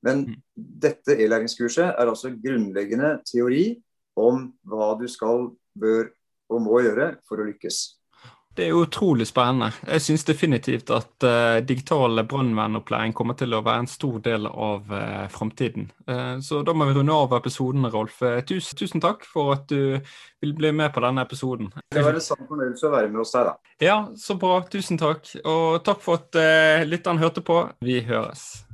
Men 0.04 0.26
mm. 0.28 0.38
dette 0.84 1.16
e-læringskurset 1.16 1.94
er 1.94 2.10
altså 2.10 2.34
grunnleggende 2.36 3.16
teori 3.28 3.78
om 4.20 4.50
hva 4.68 4.94
du 5.00 5.08
skal, 5.10 5.48
bør 5.80 6.10
og 6.52 6.64
må 6.64 6.84
gjøre 6.86 7.14
for 7.28 7.42
å 7.42 7.50
lykkes. 7.50 7.84
Det 8.54 8.68
er 8.68 8.76
utrolig 8.78 9.26
spennende. 9.26 9.72
Jeg 9.88 10.02
syns 10.06 10.24
definitivt 10.28 10.92
at 10.94 11.26
uh, 11.26 11.58
digital 11.66 12.22
brannvernopplæring 12.30 13.16
kommer 13.18 13.34
til 13.38 13.56
å 13.58 13.64
være 13.66 13.82
en 13.82 13.90
stor 13.90 14.20
del 14.22 14.46
av 14.46 14.92
uh, 14.94 15.24
framtiden. 15.34 15.88
Uh, 16.06 16.38
så 16.38 16.62
da 16.62 16.76
må 16.78 16.86
vi 16.86 16.94
runde 17.00 17.16
av 17.18 17.34
episoden, 17.40 17.88
Rolf. 17.90 18.20
Tusen, 18.46 18.78
tusen, 18.78 19.02
takk 19.02 19.26
for 19.26 19.56
at 19.56 19.66
du 19.74 19.98
vil 20.44 20.54
bli 20.54 20.70
med 20.70 20.94
på 20.94 21.02
denne 21.02 21.26
episoden. 21.26 21.72
Det 21.90 22.06
var 22.06 22.14
en 22.14 22.22
sann 22.22 22.46
fornøyelse 22.46 22.86
å 22.86 22.94
være 22.94 23.10
med 23.10 23.24
hos 23.24 23.34
deg, 23.34 23.50
da. 23.50 23.74
Ja, 23.82 23.98
så 24.22 24.38
bra. 24.38 24.60
Tusen 24.70 25.02
takk. 25.02 25.34
Og 25.42 25.82
takk 25.88 26.06
for 26.06 26.22
at 26.22 26.38
uh, 26.38 26.86
lytteren 26.86 27.24
hørte 27.24 27.42
på. 27.42 27.58
Vi 27.82 28.04
høres. 28.06 28.68